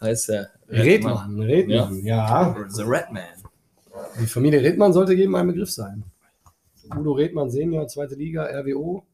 [0.00, 2.56] heißt der Redmann, Redmann, ja.
[2.68, 3.24] The Redman.
[4.20, 6.04] Die Familie Redmann sollte jedem ein Begriff sein.
[6.96, 9.04] Udo Redmann Senior, zweite Liga, RWO.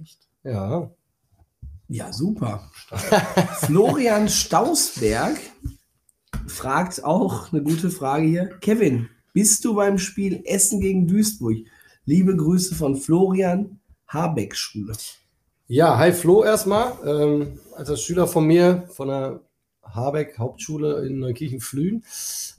[0.00, 0.18] Echt?
[0.42, 0.90] Ja.
[1.88, 2.70] Ja, super.
[3.60, 5.36] Florian Stausberg
[6.46, 8.46] fragt auch eine gute Frage hier.
[8.60, 11.58] Kevin, bist du beim Spiel Essen gegen Duisburg?
[12.06, 14.94] Liebe Grüße von Florian Habeck Schule.
[15.66, 16.92] Ja, hi Flo erstmal.
[17.06, 19.40] Ähm, als Schüler von mir von der
[19.84, 22.04] Habeck Hauptschule in Neukirchen-Flühen.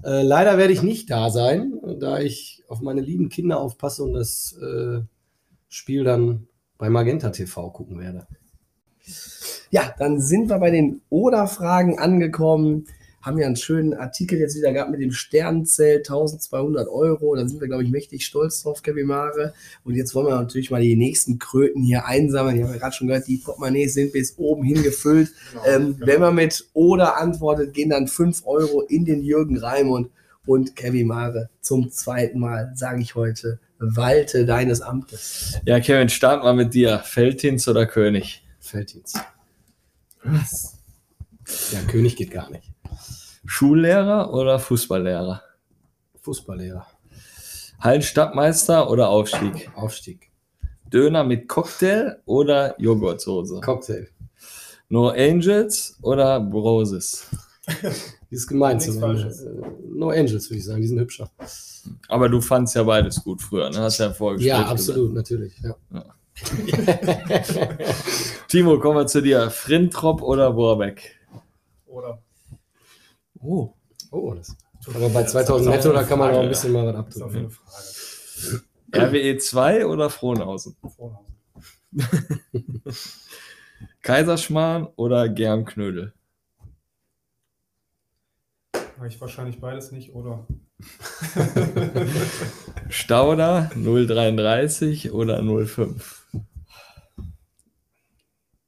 [0.04, 4.14] Äh, leider werde ich nicht da sein, da ich auf meine lieben Kinder aufpasse und
[4.14, 5.02] das äh,
[5.68, 6.48] Spiel dann
[6.78, 8.28] bei Magenta TV gucken werde.
[9.70, 12.88] Ja, dann sind wir bei den Oder-Fragen angekommen.
[13.26, 17.36] Haben ja einen schönen Artikel jetzt wieder gehabt mit dem Sternenzelt, 1200 Euro.
[17.36, 19.56] Da sind wir, glaube ich, mächtig stolz drauf, Kevin Mare.
[19.84, 22.58] Und jetzt wollen wir natürlich mal die nächsten Kröten hier einsammeln.
[22.58, 25.32] Ich habe ja gerade schon gehört, die Portemonnaies sind bis oben hin gefüllt.
[25.68, 30.12] Ähm, wenn man mit Oder antwortet, gehen dann 5 Euro in den Jürgen Raimund
[30.46, 35.60] und Kevin Mare zum zweiten Mal, sage ich heute, walte deines Amtes.
[35.66, 37.00] Ja, Kevin, starten wir mit dir.
[37.00, 38.46] Feldhins oder König?
[38.60, 39.20] Felddienst.
[40.24, 40.78] Was?
[41.72, 42.75] Ja, König geht gar nicht.
[43.46, 45.42] Schullehrer oder Fußballlehrer?
[46.22, 46.88] Fußballlehrer.
[47.80, 49.70] Hallenstadtmeister oder Aufstieg?
[49.76, 50.32] Aufstieg.
[50.92, 53.60] Döner mit Cocktail oder Joghurtsoße?
[53.62, 54.08] Cocktail.
[54.90, 57.28] No Angels oder Broses?
[58.30, 58.88] Die ist gemeint.
[58.88, 58.92] Äh,
[59.90, 60.82] No Angels, würde ich sagen.
[60.82, 61.30] Die sind hübscher.
[62.08, 63.80] Aber du fandst ja beides gut früher, ne?
[63.80, 64.58] Hast ja vorgestellt.
[64.60, 65.54] Ja, absolut, natürlich.
[65.62, 65.76] Ja.
[68.48, 69.50] Timo, kommen wir zu dir.
[69.50, 71.16] Frintrop oder Borbeck?
[71.88, 72.20] Oder?
[73.46, 73.74] Oh,
[74.12, 74.56] Oh, das.
[74.94, 77.28] Aber bei 2000 netto, da kann man auch ein bisschen mal was Das ist auf
[77.30, 77.42] abtun.
[77.42, 79.12] jeden Frage.
[79.34, 80.76] RWE 2 E oder Frohnhausen?
[80.96, 81.36] Vorhausen.
[84.02, 86.14] Kaiserschmarrn oder Germknödel?
[88.98, 90.46] Habe ich wahrscheinlich beides nicht, oder?
[92.90, 96.26] Stauder 033 oder 05?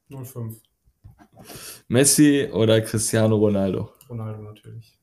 [0.09, 0.61] 05.
[1.87, 3.89] Messi oder Cristiano Ronaldo?
[4.09, 4.97] Ronaldo natürlich.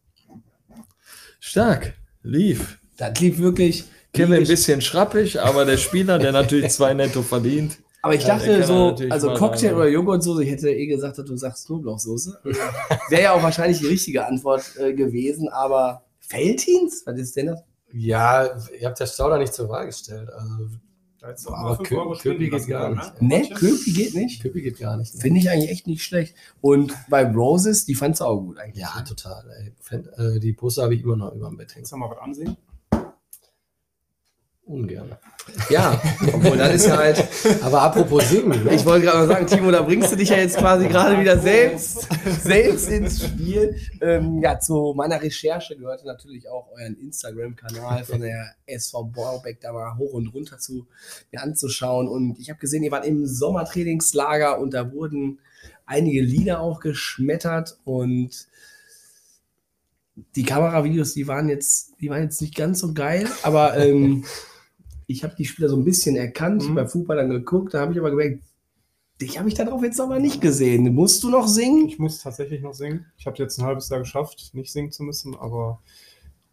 [1.41, 2.79] Stark, lief.
[2.97, 3.85] das lief wirklich.
[4.13, 7.79] Kevin ein bisschen schrappig, aber der Spieler, der natürlich zwei netto verdient.
[8.05, 11.67] Aber ich dachte so, also Cocktail oder Joghurtsoße, ich hätte eh gesagt, dass du sagst
[11.67, 12.39] Knoblauchsoße.
[13.09, 17.03] Wäre ja auch wahrscheinlich die richtige Antwort äh, gewesen, aber Feldhins?
[17.07, 17.65] Was ist denn das?
[17.93, 20.29] Ja, ihr habt ja Stauder nicht zur Wahl gestellt.
[20.31, 20.69] Also,
[21.25, 23.23] Da hättest du auch Aber mal 5 Kö- Euro Köpi geht gar nicht.
[23.23, 23.29] ne?
[23.29, 24.43] Ne, Köpi geht nicht.
[24.43, 25.15] Köpi geht gar nicht.
[25.15, 25.21] ne?
[25.23, 26.35] Finde ich eigentlich echt nicht schlecht.
[26.61, 28.83] Und bei Roses, die fandst du auch gut eigentlich.
[28.83, 29.43] Ja, total.
[29.89, 29.99] Ey.
[30.37, 31.77] Äh, Die Poster habe ich immer noch über dem Bett hängen.
[31.85, 32.59] Kannst du mal was ansehen?
[34.67, 35.15] Ungern.
[35.69, 36.01] Ja,
[36.33, 37.29] obwohl das ist ja halt.
[37.63, 38.75] Aber apropos Singen, ne?
[38.75, 41.39] Ich wollte gerade mal sagen, Timo, da bringst du dich ja jetzt quasi gerade wieder
[41.39, 42.09] selbst,
[42.43, 43.77] selbst ins Spiel.
[44.01, 49.73] Ähm, ja, zu meiner Recherche gehörte natürlich auch euren Instagram-Kanal von der SV Borbeck da
[49.73, 50.87] mal hoch und runter zu
[51.31, 52.09] mir anzuschauen.
[52.09, 55.41] Und ich habe gesehen, ihr wart im Sommertrainingslager und da wurden
[55.85, 58.47] einige Lieder auch geschmettert und
[60.37, 64.25] die Kameravideos, die waren jetzt, die waren jetzt nicht ganz so geil, aber ähm,
[65.07, 66.75] ich habe die Spieler so ein bisschen erkannt, Mhm.
[66.75, 68.43] bei Fußball dann geguckt, da habe ich aber gemerkt,
[69.21, 70.93] dich habe ich darauf jetzt aber nicht gesehen.
[70.95, 71.87] Musst du noch singen?
[71.89, 73.07] Ich muss tatsächlich noch singen.
[73.17, 75.81] Ich habe jetzt ein halbes Jahr geschafft, nicht singen zu müssen, aber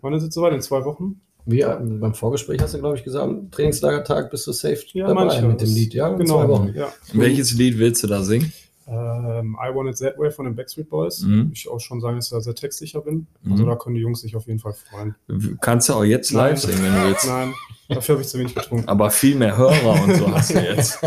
[0.02, 0.54] wann ist es soweit?
[0.54, 1.22] In zwei Wochen?
[1.46, 5.26] Wie, äh, beim Vorgespräch hast du, glaube ich, gesagt, Trainingslagertag bist du safe Ja, dabei
[5.26, 5.50] manchmal.
[5.54, 6.10] mit dem Lied, ja?
[6.10, 6.38] In Genau.
[6.40, 6.74] Zwei Wochen.
[6.76, 6.94] Ja.
[7.14, 8.54] Welches Lied willst du da singen?
[8.88, 11.22] Ähm, I Want It That Way von den Backstreet Boys.
[11.22, 11.52] Mhm.
[11.54, 13.28] Ich auch schon sagen, dass ich da sehr textsicher bin.
[13.44, 13.52] Mhm.
[13.52, 15.16] Also da können die Jungs sich auf jeden Fall freuen.
[15.62, 17.28] Kannst du auch jetzt live singen, wenn du willst.
[17.28, 17.54] Nein,
[17.90, 18.88] dafür habe ich zu wenig getrunken.
[18.90, 21.00] Aber viel mehr Hörer und so hast du jetzt.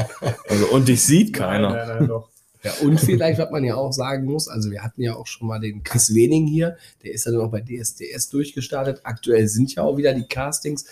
[0.48, 1.70] Also, und dich sieht keiner.
[1.70, 2.28] Nein, nein, nein, doch.
[2.62, 5.46] Ja, und vielleicht, was man ja auch sagen muss, also wir hatten ja auch schon
[5.48, 9.00] mal den Chris Wening hier, der ist ja dann auch bei DSDS durchgestartet.
[9.04, 10.86] Aktuell sind ja auch wieder die Castings.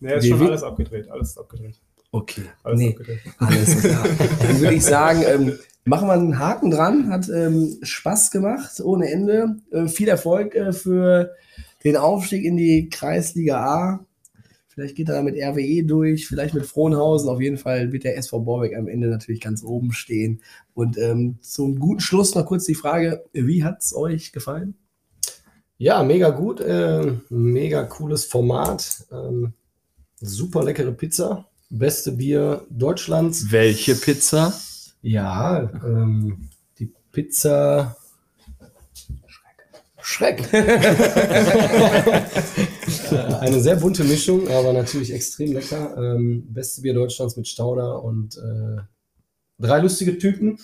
[0.00, 1.08] Nee, ist schon alles abgedreht.
[1.08, 1.76] Alles ist abgedreht.
[2.12, 3.20] Okay, Alles nee, abgedreht.
[3.38, 4.06] alles klar.
[4.40, 7.08] Dann würde ich sagen, ähm, machen wir einen Haken dran.
[7.08, 9.56] Hat ähm, Spaß gemacht, ohne Ende.
[9.70, 11.32] Äh, viel Erfolg äh, für
[11.84, 14.06] den Aufstieg in die Kreisliga A.
[14.68, 17.30] Vielleicht geht er da mit RWE durch, vielleicht mit Frohnhausen.
[17.30, 20.42] Auf jeden Fall wird der SV Borbeck am Ende natürlich ganz oben stehen.
[20.74, 24.74] Und ähm, zum guten Schluss noch kurz die Frage: Wie hat es euch gefallen?
[25.78, 26.60] Ja, mega gut.
[26.60, 29.06] Äh, mega cooles Format.
[29.12, 29.52] Ähm,
[30.20, 31.46] super leckere Pizza.
[31.70, 33.50] Beste Bier Deutschlands.
[33.50, 34.52] Welche Pizza?
[35.06, 36.48] Ja, ähm,
[36.80, 37.96] die Pizza.
[40.02, 40.52] Schreck.
[40.52, 40.62] Äh,
[43.40, 45.96] Eine sehr bunte Mischung, aber natürlich extrem lecker.
[45.96, 48.78] Ähm, beste Bier Deutschlands mit Stauder und äh,
[49.60, 50.58] drei lustige Typen.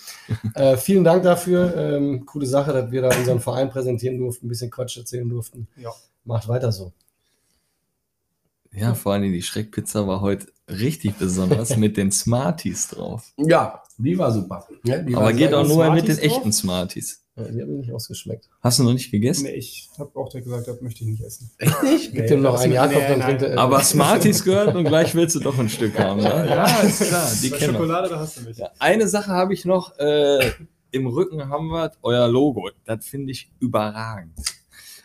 [0.54, 1.76] Äh, vielen Dank dafür.
[1.76, 5.68] Ähm, coole Sache, dass wir da unseren Verein präsentieren durften, ein bisschen Quatsch erzählen durften.
[5.76, 5.92] Ja.
[6.24, 6.92] Macht weiter so.
[8.72, 13.32] Ja, vor allem die Schreckpizza war heute richtig besonders mit den Smarties drauf.
[13.36, 14.66] Ja, die war super.
[14.84, 16.24] Ja, die war Aber geht sehr auch nur mit den drauf?
[16.24, 17.18] echten Smarties.
[17.36, 18.48] Ja, die haben mir nicht ausgeschmeckt.
[18.60, 19.44] Hast du noch nicht gegessen?
[19.44, 21.50] Nee, ich habe auch direkt gesagt, das möchte ich nicht essen.
[21.58, 22.12] Echt nicht?
[22.12, 23.58] Gib dem noch einen Jakob, nee, dann trinkt er.
[23.58, 26.46] Aber Smarties gehört und gleich willst du doch ein Stück haben, ne?
[26.48, 27.58] Ja, ist klar, die Bei.
[27.58, 28.58] Schokolade, da hast du mich.
[28.58, 29.98] Ja, eine Sache habe ich noch.
[29.98, 30.50] Äh,
[30.90, 32.68] Im Rücken haben wir euer Logo.
[32.84, 34.34] Das finde ich überragend.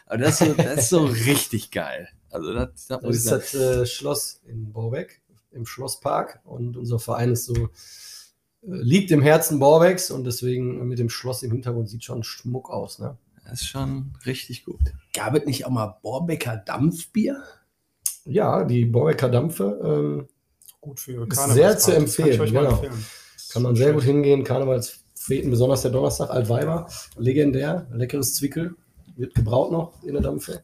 [0.05, 2.09] Aber das ist so, das ist so richtig geil.
[2.29, 3.41] Also das, das Das muss ich ist sagen.
[3.41, 5.21] das äh, Schloss in Borbeck,
[5.51, 6.41] im Schlosspark.
[6.43, 7.69] Und unser Verein ist so,
[8.68, 12.99] liegt im Herzen Borbecks und deswegen mit dem Schloss im Hintergrund sieht schon Schmuck aus.
[12.99, 13.18] Ne?
[13.45, 14.82] Das ist schon richtig gut.
[15.13, 17.43] Gab es nicht auch mal Borbecker Dampfbier?
[18.26, 20.28] Ja, die Borbecker Dampfe ähm,
[20.82, 21.55] Gut für Karnevalspartys.
[21.55, 22.76] sehr zu Kann ich empfehlen, euch mal genau.
[22.76, 23.05] empfehlen.
[23.51, 24.43] kann man sehr gut hingehen.
[24.43, 26.88] Karnevalsfeten, besonders der Donnerstag, Altweiber,
[27.18, 28.76] legendär, leckeres Zwickel,
[29.15, 30.61] wird gebraut noch in der Dampfe.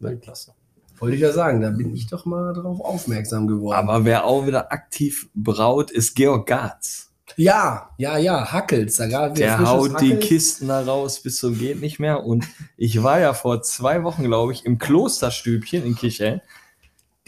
[0.00, 0.54] Weltklasse.
[0.98, 3.76] Wollte ich ja sagen, da bin ich doch mal drauf aufmerksam geworden.
[3.76, 7.11] Aber wer auch wieder aktiv braut, ist Georg Garz.
[7.36, 10.26] Ja, ja, ja, gab Der haut die Hackels.
[10.26, 12.24] Kisten da raus bis zum geht nicht mehr.
[12.24, 16.40] Und ich war ja vor zwei Wochen, glaube ich, im Klosterstübchen in Kirchhellen.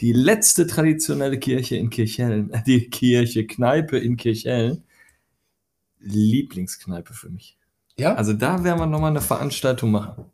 [0.01, 4.83] Die letzte traditionelle Kirche in Kirchhellen, äh, die Kirche, Kneipe in Kirchhellen.
[5.99, 7.57] Lieblingskneipe für mich.
[7.97, 10.25] Ja, Also da werden wir nochmal eine Veranstaltung machen.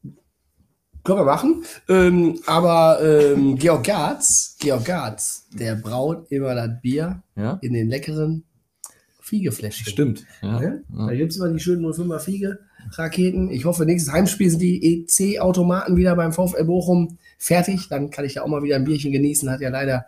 [1.04, 1.64] können wir machen.
[1.88, 7.60] Ähm, aber ähm, Georg Garz, Georg Garz, der braut immer das Bier Ja?
[7.62, 8.44] in den leckeren
[9.32, 9.90] Fiegefläschchen.
[9.90, 10.26] Stimmt.
[10.42, 10.60] Ja.
[10.60, 10.84] Ne?
[10.90, 11.16] Da Ja.
[11.16, 13.50] gibt es immer die schönen 05er Fiege-Raketen.
[13.50, 17.88] Ich hoffe, nächstes Heimspiel sind die EC-Automaten wieder beim VfL Bochum fertig.
[17.90, 19.50] Dann kann ich ja auch mal wieder ein Bierchen genießen.
[19.50, 20.06] Hat ja leider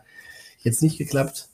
[0.59, 1.47] jetzt nicht geklappt.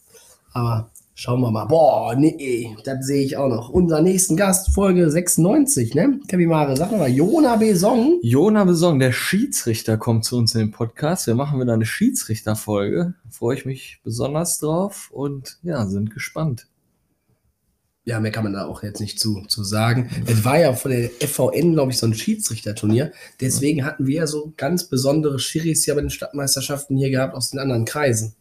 [0.51, 1.65] Aber schauen wir mal.
[1.65, 3.70] Boah, nee, das sehe ich auch noch.
[3.70, 6.20] Unser nächsten Gast, Folge 96, ne?
[6.28, 8.17] Kevin Mare, sag mal, Jona Besong.
[8.24, 11.28] Jona Besong, der Schiedsrichter, kommt zu uns in den Podcast.
[11.28, 13.13] Wir machen wieder eine Schiedsrichterfolge.
[13.30, 16.65] Freue ich mich besonders drauf und ja, sind gespannt.
[18.10, 20.10] Ja, mehr kann man da auch jetzt nicht zu, zu sagen.
[20.26, 23.12] Es war ja von der FVN, glaube ich, so ein Schiedsrichterturnier.
[23.39, 27.51] Deswegen hatten wir ja so ganz besondere Schiris ja bei den Stadtmeisterschaften hier gehabt aus
[27.51, 28.34] den anderen Kreisen.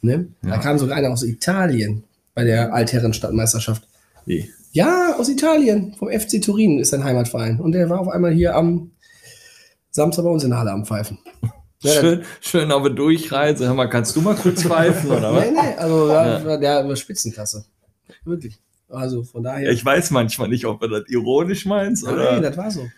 [0.00, 0.28] Ne?
[0.40, 0.58] Da Ja.
[0.58, 3.86] kam sogar einer aus Italien bei der Altherren-Stadtmeisterschaft.
[4.24, 4.50] Wie?
[4.72, 7.60] Ja, aus Italien, vom FC Turin ist sein Heimatverein.
[7.60, 8.92] Und der war auf einmal hier am
[9.90, 11.18] Samstag bei uns in der Halle am Pfeifen.
[11.82, 13.66] Ja, Schön, schön auf der Durchreise.
[13.66, 15.44] Hör mal, kannst du mal kurz pfeifen, oder was?
[15.44, 16.56] Nee, nee, also da Ja.
[16.56, 17.66] der war Spitzenklasse.
[18.24, 18.58] Wirklich.
[18.88, 19.70] Also von daher.
[19.70, 22.40] Ich weiß manchmal nicht, ob du das ironisch meinst Nein, oder.
[22.40, 22.88] das war so.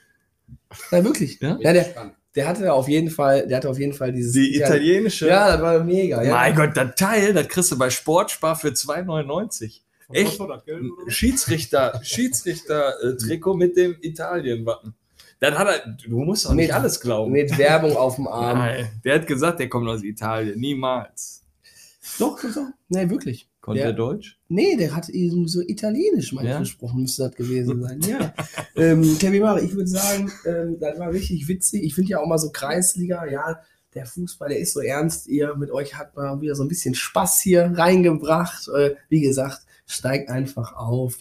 [0.90, 1.40] Nein, wirklich.
[1.40, 1.56] Ja?
[1.60, 4.32] Ja, der, Der hatte auf jeden Fall, der hatte auf jeden Fall dieses.
[4.32, 5.26] Die italienische.
[5.28, 6.22] Ja, das war mega.
[6.22, 6.32] Ja.
[6.34, 9.80] Mein Gott, das Teil, das kriegst du bei Sportspar für 2,99.
[10.06, 10.38] Von Echt?
[11.08, 14.94] Schiedsrichter, Schiedsrichter-Trikot mit dem Italien-Wappen.
[15.40, 17.32] Dann hat er, du musst auch nicht Mit- alles glauben.
[17.32, 18.58] Mit Werbung auf dem Arm.
[18.58, 20.58] Nein, der hat gesagt, der kommt aus Italien.
[20.58, 21.42] Niemals.
[22.18, 22.66] Doch, doch, doch.
[22.88, 23.48] Nee, wirklich.
[23.68, 24.38] Konnte Der- er Deutsch?
[24.48, 26.58] Nee, der hat eben so italienisch mal Ja?
[26.58, 28.00] gesprochen, müsste das gewesen sein.
[28.02, 28.34] Ja.
[28.76, 31.82] ähm, Kevin Mare, ich würde sagen, ähm, das war richtig witzig.
[31.84, 33.60] Ich finde ja auch mal so Kreisliga, ja,
[33.94, 35.26] der Fußball, der ist so ernst.
[35.28, 38.68] Ihr mit euch hat mal wieder so ein bisschen Spaß hier reingebracht.
[38.68, 41.16] Äh, wie gesagt, steigt einfach auf.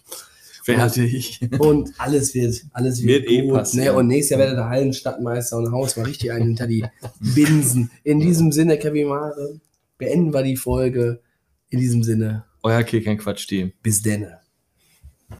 [0.63, 1.39] Fertig.
[1.59, 3.53] Und alles wird, alles wird, Wird eh gut.
[3.53, 3.85] passieren.
[3.85, 3.93] ne?
[3.93, 6.83] Und nächstes Jahr werdet ihr Hallenstadtmeister und haust mal richtig einen hinter die
[7.35, 7.89] Binsen.
[8.03, 9.61] In diesem Sinne, Kevin Mare,
[9.97, 11.21] beenden wir die Folge.
[11.69, 13.73] In diesem Sinne, Euer Kick, kein Quatsch-Team.
[13.83, 14.39] bis denne.